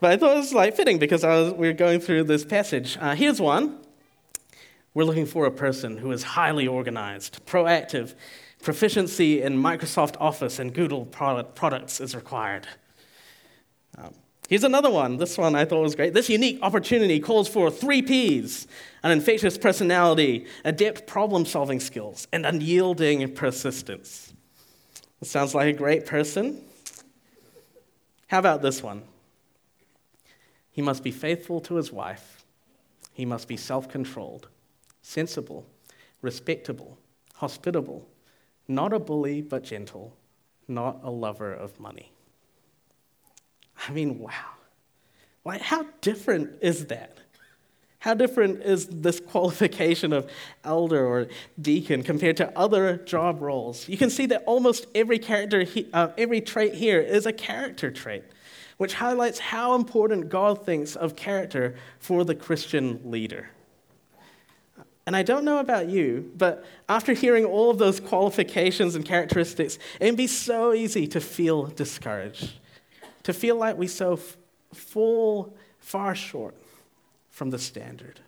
but 0.00 0.10
I 0.10 0.16
thought 0.16 0.34
it 0.34 0.38
was 0.38 0.54
like 0.54 0.74
fitting 0.74 0.98
because 0.98 1.22
was, 1.22 1.52
we 1.52 1.66
were 1.68 1.74
going 1.74 2.00
through 2.00 2.24
this 2.24 2.44
passage. 2.44 2.96
Uh, 3.00 3.14
here's 3.14 3.40
one. 3.40 3.78
We're 4.94 5.04
looking 5.04 5.26
for 5.26 5.46
a 5.46 5.50
person 5.50 5.98
who 5.98 6.10
is 6.10 6.22
highly 6.22 6.66
organized, 6.66 7.44
proactive, 7.46 8.14
proficiency 8.62 9.40
in 9.40 9.56
Microsoft 9.56 10.16
Office 10.18 10.58
and 10.58 10.74
Google 10.74 11.06
product, 11.06 11.54
products 11.54 12.00
is 12.00 12.14
required. 12.14 12.66
Um, 13.96 14.14
here's 14.48 14.64
another 14.64 14.90
one. 14.90 15.18
This 15.18 15.38
one 15.38 15.54
I 15.54 15.64
thought 15.64 15.82
was 15.82 15.94
great. 15.94 16.14
This 16.14 16.28
unique 16.28 16.58
opportunity 16.62 17.20
calls 17.20 17.48
for 17.48 17.70
three 17.70 18.02
P's 18.02 18.66
an 19.02 19.12
infectious 19.12 19.56
personality, 19.56 20.46
adept 20.64 21.06
problem 21.06 21.46
solving 21.46 21.80
skills, 21.80 22.26
and 22.32 22.44
unyielding 22.44 23.32
persistence. 23.34 24.32
It 25.22 25.28
sounds 25.28 25.54
like 25.54 25.74
a 25.74 25.78
great 25.78 26.06
person. 26.06 26.62
How 28.26 28.38
about 28.38 28.62
this 28.62 28.82
one? 28.82 29.02
He 30.80 30.86
must 30.86 31.04
be 31.04 31.10
faithful 31.10 31.60
to 31.60 31.74
his 31.74 31.92
wife. 31.92 32.42
He 33.12 33.26
must 33.26 33.48
be 33.48 33.58
self 33.58 33.86
controlled, 33.86 34.48
sensible, 35.02 35.66
respectable, 36.22 36.96
hospitable, 37.34 38.08
not 38.66 38.94
a 38.94 38.98
bully 38.98 39.42
but 39.42 39.62
gentle, 39.62 40.16
not 40.66 41.00
a 41.02 41.10
lover 41.10 41.52
of 41.52 41.78
money. 41.78 42.14
I 43.86 43.92
mean, 43.92 44.20
wow. 44.20 44.54
Like, 45.44 45.60
how 45.60 45.84
different 46.00 46.62
is 46.62 46.86
that? 46.86 47.18
How 47.98 48.14
different 48.14 48.62
is 48.62 48.86
this 48.86 49.20
qualification 49.28 50.14
of 50.14 50.30
elder 50.64 51.04
or 51.06 51.26
deacon 51.60 52.02
compared 52.02 52.38
to 52.38 52.58
other 52.58 52.96
job 52.96 53.42
roles? 53.42 53.86
You 53.86 53.98
can 53.98 54.08
see 54.08 54.24
that 54.28 54.44
almost 54.46 54.86
every 54.94 55.18
character, 55.18 55.66
uh, 55.92 56.08
every 56.16 56.40
trait 56.40 56.72
here 56.72 57.00
is 57.02 57.26
a 57.26 57.34
character 57.34 57.90
trait 57.90 58.24
which 58.80 58.94
highlights 58.94 59.38
how 59.38 59.74
important 59.74 60.30
God 60.30 60.64
thinks 60.64 60.96
of 60.96 61.14
character 61.14 61.74
for 61.98 62.24
the 62.24 62.34
Christian 62.34 62.98
leader. 63.04 63.50
And 65.04 65.14
I 65.14 65.22
don't 65.22 65.44
know 65.44 65.58
about 65.58 65.90
you, 65.90 66.32
but 66.34 66.64
after 66.88 67.12
hearing 67.12 67.44
all 67.44 67.68
of 67.68 67.76
those 67.76 68.00
qualifications 68.00 68.94
and 68.94 69.04
characteristics, 69.04 69.78
it 70.00 70.06
can 70.06 70.14
be 70.14 70.26
so 70.26 70.72
easy 70.72 71.06
to 71.08 71.20
feel 71.20 71.66
discouraged, 71.66 72.52
to 73.24 73.34
feel 73.34 73.56
like 73.56 73.76
we 73.76 73.86
so 73.86 74.14
f- 74.14 74.38
fall 74.72 75.54
far 75.78 76.14
short 76.14 76.54
from 77.28 77.50
the 77.50 77.58
standard. 77.58 78.18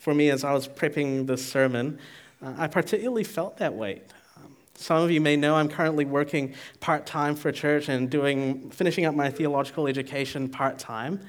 For 0.00 0.14
me, 0.16 0.30
as 0.30 0.42
I 0.42 0.52
was 0.52 0.66
prepping 0.66 1.28
this 1.28 1.46
sermon, 1.46 2.00
uh, 2.44 2.54
I 2.58 2.66
particularly 2.66 3.22
felt 3.22 3.58
that 3.58 3.74
weight. 3.74 4.02
Some 4.82 5.00
of 5.00 5.12
you 5.12 5.20
may 5.20 5.36
know 5.36 5.54
I'm 5.54 5.68
currently 5.68 6.04
working 6.04 6.54
part 6.80 7.06
time 7.06 7.36
for 7.36 7.52
church 7.52 7.88
and 7.88 8.10
doing, 8.10 8.68
finishing 8.70 9.04
up 9.04 9.14
my 9.14 9.30
theological 9.30 9.86
education 9.86 10.48
part 10.48 10.76
time. 10.80 11.20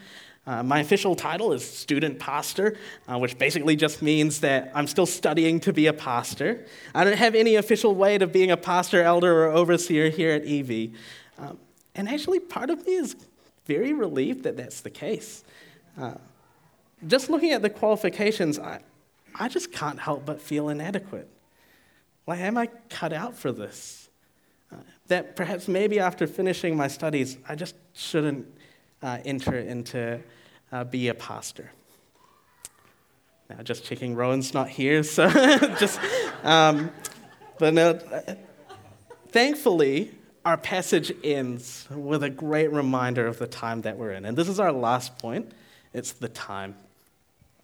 Uh, 0.47 0.63
my 0.63 0.79
official 0.79 1.15
title 1.15 1.53
is 1.53 1.63
student 1.63 2.17
pastor, 2.17 2.75
uh, 3.07 3.17
which 3.19 3.37
basically 3.37 3.75
just 3.75 4.01
means 4.01 4.39
that 4.39 4.71
I'm 4.73 4.87
still 4.87 5.05
studying 5.05 5.59
to 5.61 5.71
be 5.71 5.85
a 5.85 5.93
pastor. 5.93 6.65
I 6.95 7.03
don't 7.03 7.15
have 7.15 7.35
any 7.35 7.55
official 7.55 7.93
way 7.93 8.15
of 8.15 8.33
being 8.33 8.49
a 8.49 8.57
pastor, 8.57 9.03
elder, 9.03 9.45
or 9.45 9.51
overseer 9.51 10.09
here 10.09 10.31
at 10.31 10.45
EV. 10.45 10.89
Um, 11.37 11.59
and 11.93 12.09
actually, 12.09 12.39
part 12.39 12.71
of 12.71 12.83
me 12.87 12.95
is 12.95 13.15
very 13.67 13.93
relieved 13.93 14.43
that 14.43 14.57
that's 14.57 14.81
the 14.81 14.89
case. 14.89 15.43
Uh, 15.97 16.15
just 17.05 17.29
looking 17.29 17.51
at 17.51 17.61
the 17.61 17.69
qualifications, 17.69 18.57
I, 18.57 18.79
I 19.35 19.47
just 19.47 19.71
can't 19.71 19.99
help 19.99 20.25
but 20.25 20.41
feel 20.41 20.69
inadequate. 20.69 21.29
Like, 22.25 22.39
am 22.39 22.57
I 22.57 22.67
cut 22.89 23.13
out 23.13 23.35
for 23.35 23.51
this? 23.51 24.09
Uh, 24.71 24.77
that 25.07 25.35
perhaps 25.35 25.67
maybe 25.67 25.99
after 25.99 26.25
finishing 26.25 26.75
my 26.75 26.87
studies, 26.87 27.37
I 27.47 27.55
just 27.55 27.75
shouldn't 27.93 28.47
uh, 29.01 29.19
enter 29.25 29.57
into 29.57 30.21
uh, 30.71 30.83
be 30.85 31.09
a 31.09 31.13
pastor. 31.13 31.71
Now, 33.49 33.61
just 33.61 33.83
checking, 33.83 34.15
Rowan's 34.15 34.53
not 34.53 34.69
here, 34.69 35.03
so 35.03 35.29
just, 35.79 35.99
um, 36.43 36.91
but 37.59 37.73
no, 37.73 37.99
thankfully, 39.29 40.11
our 40.45 40.57
passage 40.57 41.13
ends 41.23 41.87
with 41.89 42.23
a 42.23 42.29
great 42.29 42.71
reminder 42.71 43.27
of 43.27 43.39
the 43.39 43.47
time 43.47 43.81
that 43.81 43.97
we're 43.97 44.11
in. 44.11 44.25
And 44.25 44.37
this 44.37 44.49
is 44.49 44.59
our 44.59 44.71
last 44.71 45.17
point 45.17 45.51
it's 45.93 46.13
the 46.13 46.27
time. 46.27 46.75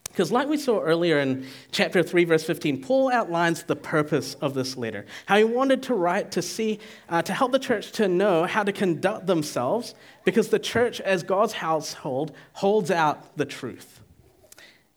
Because, 0.10 0.32
like 0.32 0.48
we 0.50 0.58
saw 0.58 0.82
earlier 0.82 1.20
in 1.20 1.46
chapter 1.72 2.04
3, 2.04 2.26
verse 2.26 2.44
15, 2.44 2.82
Paul 2.82 3.12
outlines 3.12 3.64
the 3.64 3.76
purpose 3.76 4.36
of 4.36 4.54
this 4.54 4.76
letter. 4.76 5.06
How 5.28 5.38
he 5.38 5.44
wanted 5.44 5.84
to 5.84 5.94
write 5.94 6.32
to 6.32 6.42
see, 6.42 6.80
uh, 7.08 7.22
to 7.22 7.34
help 7.34 7.52
the 7.52 7.60
church 7.60 7.92
to 7.94 8.08
know 8.08 8.46
how 8.46 8.64
to 8.64 8.72
conduct 8.72 9.28
themselves, 9.28 9.96
because 10.26 10.50
the 10.50 10.60
church, 10.60 11.00
as 11.00 11.24
God's 11.24 11.54
household, 11.54 12.34
holds 12.54 12.92
out 12.92 13.38
the 13.38 13.46
truth. 13.46 14.02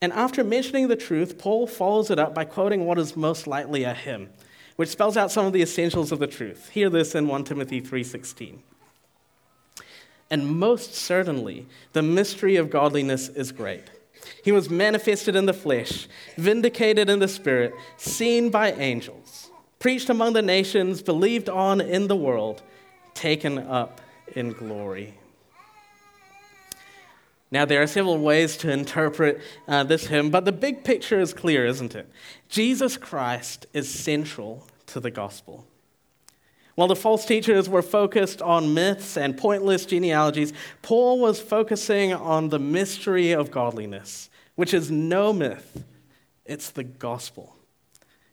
And 0.01 0.13
after 0.13 0.43
mentioning 0.43 0.89
the 0.89 0.97
truth, 0.97 1.39
Paul 1.39 1.69
follows 1.69 2.11
it 2.11 2.19
up 2.19 2.35
by 2.35 2.45
quoting 2.45 2.87
what 2.87 2.99
is 2.99 3.17
most 3.17 3.47
likely 3.47 3.85
a 3.85 3.95
hymn, 3.95 4.31
which 4.75 4.89
spells 4.89 5.17
out 5.17 5.31
some 5.31 5.47
of 5.47 5.53
the 5.53 5.63
essentials 5.63 6.11
of 6.11 6.19
the 6.19 6.27
truth. 6.27 6.71
Hear 6.71 6.91
this 6.91 7.15
in 7.15 7.29
1 7.29 7.45
Timothy 7.45 7.81
3:16. 7.81 8.63
And 10.29 10.59
most 10.59 10.95
certainly, 10.95 11.67
the 11.93 12.03
mystery 12.03 12.57
of 12.57 12.71
godliness 12.71 13.29
is 13.29 13.53
great. 13.53 13.91
He 14.45 14.53
was 14.53 14.71
manifested 14.71 15.37
in 15.37 15.47
the 15.47 15.53
flesh, 15.53 16.09
vindicated 16.37 17.09
in 17.09 17.19
the 17.19 17.29
spirit, 17.29 17.75
seen 17.97 18.51
by 18.51 18.73
angels, 18.73 19.51
preached 19.79 20.11
among 20.11 20.33
the 20.33 20.43
nations, 20.43 21.03
believed 21.03 21.49
on 21.49 21.81
in 21.81 22.09
the 22.09 22.17
world, 22.17 22.63
taken 23.15 23.59
up 23.59 24.01
in 24.35 24.53
glory. 24.53 25.15
Now, 27.51 27.67
there 27.67 27.83
are 27.83 27.87
several 27.87 28.19
ways 28.19 28.57
to 28.59 28.73
interpret 28.73 29.41
uh, 29.69 29.85
this 29.85 30.07
hymn, 30.07 30.31
but 30.31 30.47
the 30.47 30.53
big 30.53 30.85
picture 30.85 31.21
is 31.21 31.35
clear, 31.35 31.67
isn't 31.67 31.95
it? 31.95 32.09
Jesus 32.49 32.97
Christ 32.97 33.67
is 33.75 33.93
central 33.93 34.67
to 34.87 35.01
the 35.01 35.11
gospel. 35.11 35.67
While 36.75 36.89
the 36.89 36.97
false 36.97 37.27
teachers 37.27 37.69
were 37.69 37.83
focused 37.83 38.41
on 38.41 38.73
myths 38.73 39.17
and 39.17 39.37
pointless 39.37 39.85
genealogies, 39.85 40.53
Paul 40.81 41.21
was 41.21 41.41
focusing 41.41 42.15
on 42.15 42.49
the 42.49 42.59
mystery 42.59 43.33
of 43.33 43.51
godliness, 43.51 44.31
which 44.55 44.73
is 44.73 44.91
no 44.91 45.33
myth, 45.33 45.85
It's 46.45 46.71
the 46.71 46.85
gospel. 46.85 47.55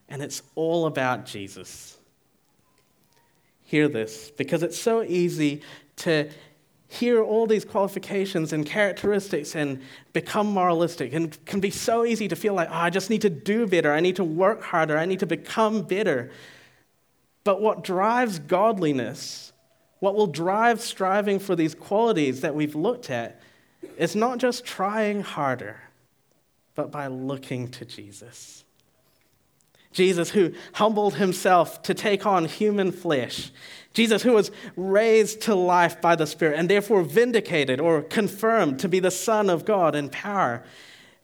And 0.07 0.21
it's 0.21 0.41
all 0.55 0.87
about 0.87 1.25
Jesus. 1.25 1.97
Hear 3.63 3.87
this, 3.87 4.31
because 4.31 4.63
it's 4.63 4.79
so 4.79 5.03
easy 5.03 5.61
to 5.97 6.29
hear 6.87 7.21
all 7.21 7.45
these 7.45 7.63
qualifications 7.63 8.51
and 8.51 8.65
characteristics 8.65 9.55
and 9.55 9.79
become 10.11 10.47
moralistic. 10.47 11.13
And 11.13 11.45
can 11.45 11.59
be 11.59 11.69
so 11.69 12.03
easy 12.03 12.27
to 12.27 12.35
feel 12.35 12.55
like, 12.55 12.69
oh, 12.71 12.73
I 12.73 12.89
just 12.89 13.11
need 13.11 13.21
to 13.21 13.29
do 13.29 13.67
better. 13.67 13.93
I 13.93 13.99
need 13.99 14.15
to 14.15 14.23
work 14.23 14.63
harder. 14.63 14.97
I 14.97 15.05
need 15.05 15.19
to 15.19 15.27
become 15.27 15.83
better. 15.83 16.31
But 17.43 17.61
what 17.61 17.83
drives 17.83 18.39
godliness, 18.39 19.53
what 19.99 20.15
will 20.15 20.27
drive 20.27 20.81
striving 20.81 21.39
for 21.39 21.55
these 21.55 21.75
qualities 21.75 22.41
that 22.41 22.55
we've 22.55 22.75
looked 22.75 23.09
at, 23.09 23.41
is 23.97 24.15
not 24.15 24.39
just 24.39 24.65
trying 24.65 25.21
harder, 25.21 25.79
but 26.75 26.91
by 26.91 27.07
looking 27.07 27.69
to 27.71 27.85
Jesus. 27.85 28.63
Jesus, 29.91 30.29
who 30.29 30.53
humbled 30.73 31.15
himself 31.15 31.81
to 31.83 31.93
take 31.93 32.25
on 32.25 32.45
human 32.45 32.91
flesh. 32.91 33.51
Jesus, 33.93 34.21
who 34.21 34.33
was 34.33 34.51
raised 34.75 35.41
to 35.41 35.55
life 35.55 35.99
by 35.99 36.15
the 36.15 36.27
Spirit 36.27 36.59
and 36.59 36.69
therefore 36.69 37.01
vindicated 37.01 37.79
or 37.79 38.03
confirmed 38.03 38.79
to 38.79 38.87
be 38.87 38.99
the 38.99 39.11
Son 39.11 39.49
of 39.49 39.65
God 39.65 39.95
in 39.95 40.09
power. 40.09 40.63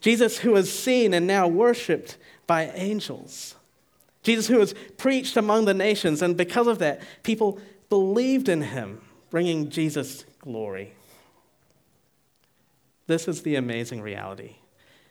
Jesus, 0.01 0.39
who 0.39 0.51
was 0.51 0.77
seen 0.77 1.13
and 1.13 1.27
now 1.27 1.47
worshiped 1.47 2.17
by 2.47 2.71
angels. 2.71 3.55
Jesus, 4.25 4.47
who 4.47 4.57
was 4.57 4.73
preached 4.97 5.37
among 5.37 5.65
the 5.65 5.73
nations, 5.73 6.21
and 6.21 6.35
because 6.35 6.65
of 6.65 6.79
that, 6.79 7.01
people 7.21 7.59
believed 7.89 8.49
in 8.49 8.61
him, 8.63 9.01
bringing 9.29 9.69
Jesus 9.69 10.25
glory. 10.39 10.93
This 13.07 13.27
is 13.27 13.43
the 13.43 13.55
amazing 13.55 14.01
reality 14.01 14.55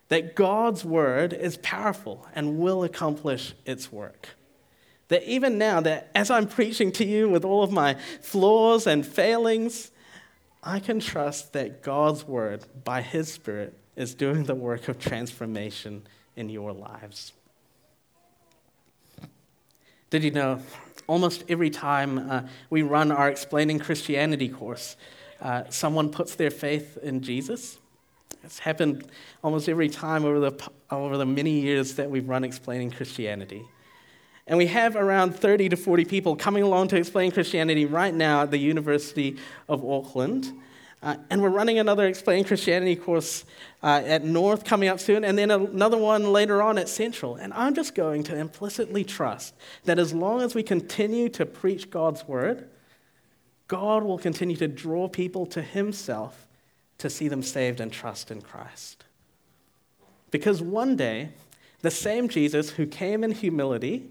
that 0.09 0.35
God's 0.35 0.85
word 0.85 1.33
is 1.33 1.57
powerful 1.59 2.27
and 2.35 2.59
will 2.59 2.85
accomplish 2.85 3.55
its 3.64 3.90
work. 3.90 4.29
That 5.09 5.22
even 5.29 5.57
now, 5.59 5.81
that 5.81 6.11
as 6.14 6.31
I'm 6.31 6.46
preaching 6.46 6.92
to 6.92 7.07
you 7.07 7.29
with 7.29 7.44
all 7.44 7.62
of 7.62 7.72
my 7.72 7.94
flaws 8.20 8.87
and 8.87 9.07
failings, 9.07 9.90
I 10.62 10.79
can 10.79 11.00
trust 11.00 11.53
that 11.55 11.83
God's 11.83 12.27
word, 12.27 12.64
by 12.85 13.00
His 13.00 13.33
Spirit, 13.33 13.79
is 13.96 14.14
doing 14.14 14.44
the 14.44 14.55
work 14.55 14.88
of 14.88 14.98
transformation 14.98 16.07
in 16.37 16.48
your 16.48 16.72
lives. 16.72 17.33
Did 20.14 20.22
you 20.22 20.31
know 20.31 20.61
almost 21.09 21.42
every 21.48 21.70
time 21.70 22.31
uh, 22.31 22.42
we 22.70 22.83
run 22.83 23.11
our 23.11 23.29
Explaining 23.29 23.81
Christianity 23.81 24.48
course, 24.48 24.96
uh, 25.40 25.64
someone 25.70 26.09
puts 26.09 26.37
their 26.37 26.53
faith 26.53 26.96
in 27.03 27.20
Jesus? 27.20 27.79
It's 28.44 28.61
happened 28.61 29.09
almost 29.42 29.68
every 29.68 29.88
time 29.88 30.24
over 30.24 30.38
the, 30.38 30.70
over 30.88 31.16
the 31.16 31.27
many 31.27 31.59
years 31.59 31.96
that 31.96 32.09
we've 32.09 32.29
run 32.29 32.44
Explaining 32.44 32.92
Christianity. 32.92 33.64
And 34.46 34.57
we 34.57 34.66
have 34.66 34.94
around 34.94 35.35
30 35.35 35.70
to 35.70 35.77
40 35.77 36.05
people 36.05 36.37
coming 36.37 36.62
along 36.62 36.87
to 36.88 36.96
explain 36.96 37.33
Christianity 37.33 37.85
right 37.85 38.14
now 38.14 38.42
at 38.42 38.53
the 38.53 38.59
University 38.59 39.38
of 39.68 39.85
Auckland. 39.85 40.53
Uh, 41.04 41.16
and 41.28 41.42
we're 41.42 41.50
running 41.50 41.78
another 41.78 42.06
Explaining 42.06 42.44
Christianity 42.44 42.96
course 42.96 43.44
uh, 43.82 44.02
at 44.06 44.24
North 44.24 44.64
coming 44.64 44.88
up 44.88 44.98
soon, 44.98 45.22
and 45.22 45.36
then 45.36 45.50
another 45.50 45.98
one 45.98 46.32
later 46.32 46.62
on 46.62 46.78
at 46.78 46.88
Central. 46.88 47.36
And 47.36 47.52
I'm 47.52 47.74
just 47.74 47.94
going 47.94 48.22
to 48.24 48.36
implicitly 48.36 49.04
trust 49.04 49.54
that 49.84 49.98
as 49.98 50.14
long 50.14 50.40
as 50.40 50.54
we 50.54 50.62
continue 50.62 51.28
to 51.28 51.44
preach 51.44 51.90
God's 51.90 52.26
word, 52.26 52.70
God 53.68 54.02
will 54.02 54.16
continue 54.16 54.56
to 54.56 54.66
draw 54.66 55.06
people 55.06 55.44
to 55.46 55.60
Himself 55.60 56.46
to 56.96 57.10
see 57.10 57.28
them 57.28 57.42
saved 57.42 57.80
and 57.80 57.92
trust 57.92 58.30
in 58.30 58.40
Christ. 58.40 59.04
Because 60.30 60.62
one 60.62 60.96
day, 60.96 61.32
the 61.82 61.90
same 61.90 62.30
Jesus 62.30 62.70
who 62.70 62.86
came 62.86 63.22
in 63.22 63.32
humility 63.32 64.10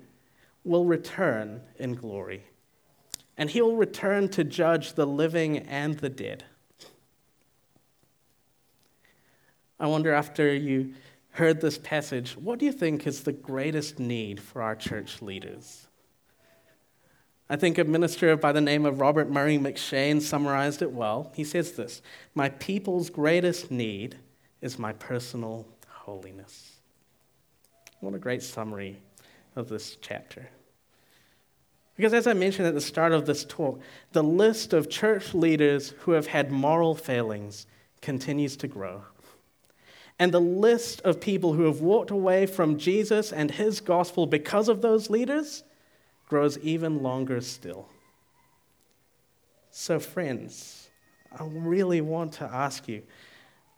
will 0.63 0.85
return 0.85 1.61
in 1.79 1.95
glory. 1.95 2.43
And 3.35 3.49
he 3.49 3.63
will 3.63 3.77
return 3.77 4.29
to 4.29 4.43
judge 4.43 4.93
the 4.93 5.07
living 5.07 5.57
and 5.57 5.97
the 5.97 6.09
dead. 6.09 6.43
I 9.83 9.87
wonder, 9.87 10.13
after 10.13 10.55
you 10.55 10.93
heard 11.31 11.59
this 11.59 11.77
passage, 11.77 12.37
what 12.37 12.57
do 12.57 12.65
you 12.65 12.71
think 12.71 13.05
is 13.05 13.23
the 13.23 13.33
greatest 13.33 13.99
need 13.99 14.39
for 14.39 14.61
our 14.61 14.77
church 14.77 15.21
leaders? 15.21 15.87
I 17.49 17.57
think 17.57 17.77
a 17.77 17.83
minister 17.83 18.37
by 18.37 18.53
the 18.53 18.61
name 18.61 18.85
of 18.85 19.01
Robert 19.01 19.29
Murray 19.29 19.57
M'Cheyne 19.57 20.21
summarized 20.21 20.81
it 20.81 20.93
well. 20.93 21.33
He 21.35 21.43
says 21.43 21.73
this 21.73 22.01
My 22.33 22.47
people's 22.47 23.09
greatest 23.09 23.71
need 23.71 24.15
is 24.61 24.79
my 24.79 24.93
personal 24.93 25.67
holiness. 25.89 26.77
What 27.99 28.13
a 28.13 28.19
great 28.19 28.41
summary 28.41 29.01
of 29.57 29.67
this 29.67 29.97
chapter. 29.99 30.47
Because, 31.97 32.13
as 32.13 32.25
I 32.25 32.31
mentioned 32.31 32.69
at 32.69 32.73
the 32.73 32.79
start 32.79 33.11
of 33.11 33.25
this 33.25 33.43
talk, 33.43 33.81
the 34.13 34.23
list 34.23 34.71
of 34.71 34.89
church 34.89 35.33
leaders 35.33 35.89
who 35.99 36.11
have 36.11 36.27
had 36.27 36.53
moral 36.53 36.95
failings 36.95 37.67
continues 37.99 38.55
to 38.55 38.69
grow. 38.69 39.03
And 40.19 40.31
the 40.31 40.39
list 40.39 41.01
of 41.01 41.19
people 41.19 41.53
who 41.53 41.63
have 41.63 41.81
walked 41.81 42.11
away 42.11 42.45
from 42.45 42.77
Jesus 42.77 43.31
and 43.31 43.51
his 43.51 43.81
gospel 43.81 44.25
because 44.25 44.69
of 44.69 44.81
those 44.81 45.09
leaders 45.09 45.63
grows 46.27 46.57
even 46.59 47.01
longer 47.01 47.41
still. 47.41 47.87
So, 49.71 49.99
friends, 49.99 50.89
I 51.31 51.43
really 51.45 52.01
want 52.01 52.33
to 52.33 52.45
ask 52.45 52.87
you 52.87 53.01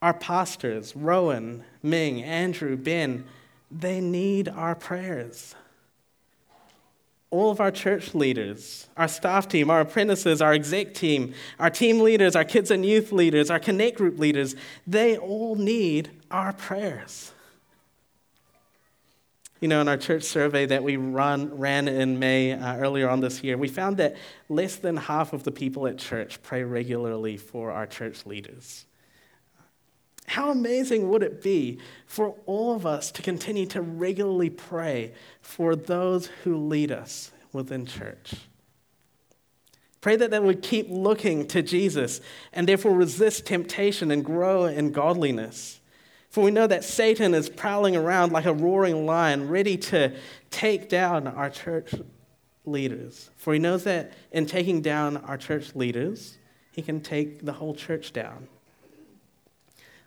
our 0.01 0.13
pastors, 0.13 0.95
Rowan, 0.95 1.63
Ming, 1.81 2.21
Andrew, 2.21 2.75
Ben, 2.75 3.25
they 3.71 3.99
need 3.99 4.49
our 4.49 4.75
prayers. 4.75 5.55
All 7.31 7.49
of 7.49 7.59
our 7.59 7.71
church 7.71 8.13
leaders, 8.13 8.87
our 8.95 9.07
staff 9.07 9.47
team, 9.47 9.69
our 9.69 9.81
apprentices, 9.81 10.41
our 10.41 10.53
exec 10.53 10.93
team, 10.93 11.33
our 11.59 11.69
team 11.69 12.01
leaders, 12.01 12.35
our 12.35 12.43
kids 12.43 12.71
and 12.71 12.85
youth 12.85 13.11
leaders, 13.11 13.49
our 13.49 13.59
connect 13.59 13.97
group 13.97 14.19
leaders, 14.19 14.55
they 14.85 15.17
all 15.17 15.55
need 15.55 16.11
our 16.35 16.51
prayers. 16.51 17.31
You 19.61 19.69
know, 19.69 19.79
in 19.79 19.87
our 19.87 19.95
church 19.95 20.23
survey 20.23 20.65
that 20.65 20.83
we 20.83 20.97
run, 20.97 21.57
ran 21.57 21.87
in 21.87 22.19
May 22.19 22.51
uh, 22.51 22.75
earlier 22.75 23.09
on 23.09 23.21
this 23.21 23.41
year, 23.41 23.57
we 23.57 23.69
found 23.69 23.97
that 23.97 24.17
less 24.49 24.75
than 24.75 24.97
half 24.97 25.31
of 25.31 25.43
the 25.43 25.51
people 25.51 25.87
at 25.87 25.97
church 25.97 26.43
pray 26.43 26.63
regularly 26.63 27.37
for 27.37 27.71
our 27.71 27.87
church 27.87 28.25
leaders. 28.25 28.85
How 30.27 30.51
amazing 30.51 31.07
would 31.07 31.23
it 31.23 31.41
be 31.41 31.79
for 32.05 32.35
all 32.45 32.75
of 32.75 32.85
us 32.85 33.11
to 33.11 33.21
continue 33.21 33.65
to 33.67 33.81
regularly 33.81 34.49
pray 34.49 35.13
for 35.41 35.73
those 35.73 36.27
who 36.43 36.57
lead 36.57 36.91
us 36.91 37.31
within 37.53 37.85
church? 37.85 38.33
Pray 40.01 40.17
that 40.17 40.31
they 40.31 40.39
would 40.39 40.61
keep 40.61 40.87
looking 40.89 41.47
to 41.47 41.61
Jesus 41.61 42.19
and 42.51 42.67
therefore 42.67 42.93
resist 42.93 43.45
temptation 43.45 44.11
and 44.11 44.25
grow 44.25 44.65
in 44.65 44.91
godliness. 44.91 45.79
For 46.35 46.43
we 46.43 46.51
know 46.51 46.67
that 46.67 46.83
Satan 46.83 47.33
is 47.33 47.47
prowling 47.47 47.95
around 47.95 48.33
like 48.33 48.43
a 48.43 48.51
roaring 48.51 49.05
lion, 49.05 49.47
ready 49.47 49.77
to 49.77 50.11
take 50.51 50.89
down 50.89 51.27
our 51.27 51.49
church 51.49 51.93
leaders. 52.65 53.29
For 53.37 53.53
he 53.53 53.59
knows 53.59 53.85
that 53.85 54.11
in 54.33 54.45
taking 54.45 54.81
down 54.81 55.15
our 55.15 55.37
church 55.37 55.73
leaders, 55.75 56.37
he 56.73 56.81
can 56.81 56.99
take 56.99 57.45
the 57.45 57.53
whole 57.53 57.73
church 57.73 58.11
down. 58.11 58.49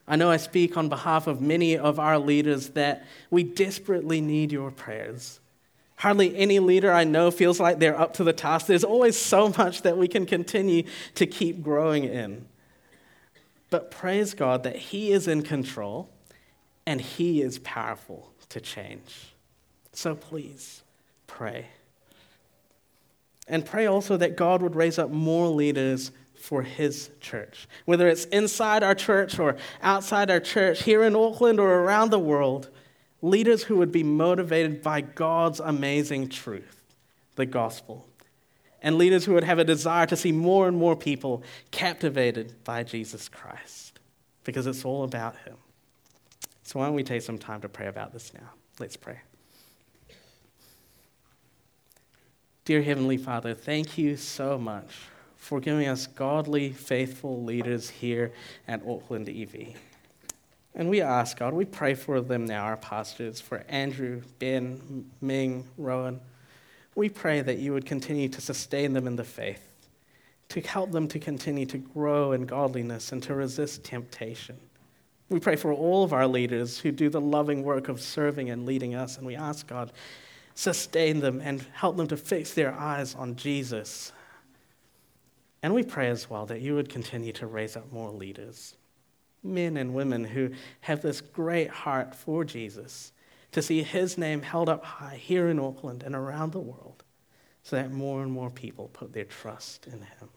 I 0.07 0.17
know 0.17 0.31
I 0.31 0.37
speak 0.37 0.77
on 0.77 0.91
behalf 0.91 1.29
of 1.29 1.41
many 1.41 1.79
of 1.79 1.99
our 1.99 2.19
leaders 2.19 2.69
that 2.73 3.07
we 3.31 3.43
desperately 3.43 4.21
need 4.21 4.53
your 4.53 4.71
prayers. 4.71 5.41
Hardly 5.97 6.37
any 6.37 6.59
leader 6.59 6.93
I 6.93 7.05
know 7.05 7.31
feels 7.31 7.59
like 7.59 7.79
they're 7.79 7.99
up 7.99 8.13
to 8.17 8.25
the 8.25 8.35
task. 8.35 8.67
There's 8.67 8.85
always 8.85 9.17
so 9.17 9.55
much 9.57 9.81
that 9.81 9.97
we 9.97 10.09
can 10.09 10.27
continue 10.27 10.83
to 11.15 11.25
keep 11.25 11.63
growing 11.63 12.05
in. 12.05 12.45
But 13.71 13.91
praise 13.91 14.35
God 14.35 14.63
that 14.65 14.77
He 14.77 15.11
is 15.11 15.27
in 15.27 15.41
control 15.41 16.11
and 16.89 17.03
He 17.03 17.43
is 17.43 17.59
powerful 17.59 18.33
to 18.49 18.63
change. 18.63 19.35
So 19.93 20.15
please 20.15 20.83
pray. 21.27 21.67
And 23.47 23.63
pray 23.63 23.85
also 23.85 24.17
that 24.17 24.39
God 24.39 24.63
would 24.63 24.75
raise 24.75 24.99
up 24.99 25.11
more 25.11 25.49
leaders 25.49 26.13
for 26.35 26.63
His 26.63 27.11
church, 27.21 27.69
whether 27.85 28.09
it's 28.09 28.25
inside 28.27 28.83
our 28.83 28.95
church 28.95 29.39
or 29.39 29.57
outside 29.83 30.31
our 30.31 30.41
church, 30.41 30.85
here 30.85 31.03
in 31.03 31.15
Auckland 31.15 31.61
or 31.61 31.81
around 31.81 32.09
the 32.09 32.19
world, 32.19 32.71
leaders 33.21 33.65
who 33.65 33.77
would 33.77 33.93
be 33.93 34.03
motivated 34.03 34.83
by 34.83 35.03
God's 35.03 35.61
amazing 35.61 36.31
truth, 36.31 36.83
the 37.35 37.45
gospel, 37.45 38.09
and 38.81 38.97
leaders 38.97 39.27
who 39.27 39.35
would 39.35 39.45
have 39.45 39.59
a 39.59 39.65
desire 39.65 40.07
to 40.07 40.17
see 40.17 40.33
more 40.33 40.67
and 40.67 40.79
more 40.79 40.97
people 40.97 41.43
captivated 41.71 42.55
by 42.65 42.83
Jesus 42.83 43.29
Christ, 43.29 44.01
because 44.43 44.67
it's 44.67 44.87
all 44.87 45.05
about 45.05 45.37
Him. 45.45 45.57
So, 46.69 46.79
why 46.81 46.85
don't 46.85 46.95
we 46.95 47.03
take 47.03 47.23
some 47.23 47.39
time 47.39 47.63
to 47.63 47.69
pray 47.71 47.87
about 47.87 48.13
this 48.13 48.35
now? 48.35 48.51
Let's 48.79 48.95
pray. 48.95 49.21
Dear 52.67 52.83
Heavenly 52.83 53.17
Father, 53.17 53.55
thank 53.55 53.97
you 53.97 54.19
so 54.19 54.59
much 54.59 54.91
for 55.39 55.61
giving 55.61 55.89
us 55.89 56.07
godly, 56.07 56.71
faithful 56.71 57.43
leaders 57.43 57.89
here 57.89 58.33
at 58.69 58.83
Auckland 58.87 59.31
EV. 59.31 59.77
And 60.75 60.91
we 60.91 61.01
ask, 61.01 61.39
God, 61.39 61.55
we 61.55 61.65
pray 61.65 61.95
for 61.95 62.21
them 62.21 62.45
now, 62.45 62.65
our 62.65 62.77
pastors, 62.77 63.41
for 63.41 63.65
Andrew, 63.71 64.21
Ben, 64.39 65.11
Ming, 65.23 65.67
Rowan. 65.79 66.21
We 66.95 67.09
pray 67.09 67.41
that 67.41 67.57
you 67.57 67.73
would 67.73 67.87
continue 67.87 68.29
to 68.29 68.43
sustain 68.43 68.93
them 68.93 69.07
in 69.07 69.17
the 69.17 69.25
faith, 69.25 69.73
to 70.51 70.61
help 70.61 70.93
them 70.93 71.09
to 71.09 71.19
continue 71.19 71.65
to 71.65 71.79
grow 71.79 72.33
in 72.33 72.45
godliness 72.45 73.11
and 73.11 73.23
to 73.23 73.35
resist 73.35 73.85
temptation. 73.85 74.59
We 75.31 75.41
pray 75.41 75.57
for 75.57 75.73
all 75.73 76.05
of 76.05 76.13
our 76.13 76.27
leaders 76.27 76.79
who 76.79 76.91
do 76.91 77.11
the 77.11 77.21
loving 77.21 77.63
work 77.63 77.89
of 77.89 78.01
serving 78.01 78.49
and 78.49 78.65
leading 78.65 78.95
us, 78.95 79.19
and 79.19 79.27
we 79.27 79.37
ask 79.37 79.67
God, 79.67 79.93
sustain 80.55 81.21
them 81.21 81.41
and 81.43 81.65
help 81.73 81.97
them 81.97 82.09
to 82.09 82.17
fix 82.17 82.55
their 82.55 82.73
eyes 82.73 83.15
on 83.15 83.37
Jesus. 83.37 84.13
And 85.63 85.75
we 85.75 85.83
pray 85.83 86.09
as 86.09 86.31
well 86.31 86.47
that 86.47 86.61
you 86.61 86.75
would 86.75 86.89
continue 86.89 87.33
to 87.35 87.47
raise 87.47 87.77
up 87.77 87.93
more 87.93 88.11
leaders, 88.11 88.75
men 89.43 89.77
and 89.77 89.95
women 89.95 90.25
who 90.25 90.51
have 90.81 91.03
this 91.03 91.21
great 91.21 91.69
heart 91.69 92.15
for 92.15 92.45
Jesus, 92.45 93.13
to 93.53 93.61
see 93.63 93.83
his 93.83 94.17
name 94.17 94.43
held 94.43 94.69
up 94.69 94.85
high 94.85 95.17
here 95.17 95.49
in 95.49 95.59
Auckland 95.59 96.03
and 96.03 96.15
around 96.15 96.53
the 96.53 96.59
world, 96.59 97.05
so 97.63 97.77
that 97.77 97.93
more 97.93 98.23
and 98.23 98.33
more 98.33 98.51
people 98.51 98.89
put 98.93 99.13
their 99.13 99.25
trust 99.25 99.87
in 99.87 100.01
him. 100.01 100.29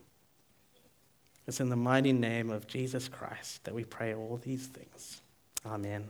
It's 1.52 1.60
in 1.60 1.68
the 1.68 1.76
mighty 1.76 2.14
name 2.14 2.48
of 2.48 2.66
Jesus 2.66 3.10
Christ 3.10 3.64
that 3.64 3.74
we 3.74 3.84
pray 3.84 4.14
all 4.14 4.40
these 4.42 4.68
things. 4.68 5.20
Amen. 5.66 6.08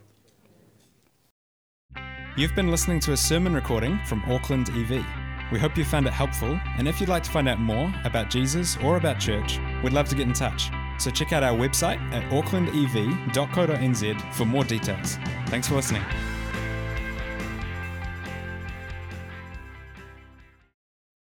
You've 2.36 2.54
been 2.54 2.70
listening 2.70 3.00
to 3.00 3.10
a 3.10 3.16
sermon 3.16 3.52
recording 3.52 3.98
from 4.06 4.22
Auckland 4.28 4.68
EV. 4.68 5.04
We 5.50 5.58
hope 5.58 5.76
you 5.76 5.84
found 5.84 6.06
it 6.06 6.12
helpful, 6.12 6.60
and 6.78 6.86
if 6.86 7.00
you'd 7.00 7.08
like 7.08 7.24
to 7.24 7.30
find 7.32 7.48
out 7.48 7.58
more 7.58 7.92
about 8.04 8.30
Jesus 8.30 8.76
or 8.84 8.98
about 8.98 9.18
church, 9.18 9.58
we'd 9.82 9.92
love 9.92 10.08
to 10.10 10.14
get 10.14 10.28
in 10.28 10.32
touch. 10.32 10.70
So 10.98 11.10
check 11.10 11.32
out 11.32 11.42
our 11.42 11.58
website 11.58 11.98
at 12.12 12.22
aucklandev.co.nz 12.30 14.34
for 14.34 14.44
more 14.44 14.62
details. 14.62 15.18
Thanks 15.48 15.66
for 15.66 15.74
listening. 15.74 16.04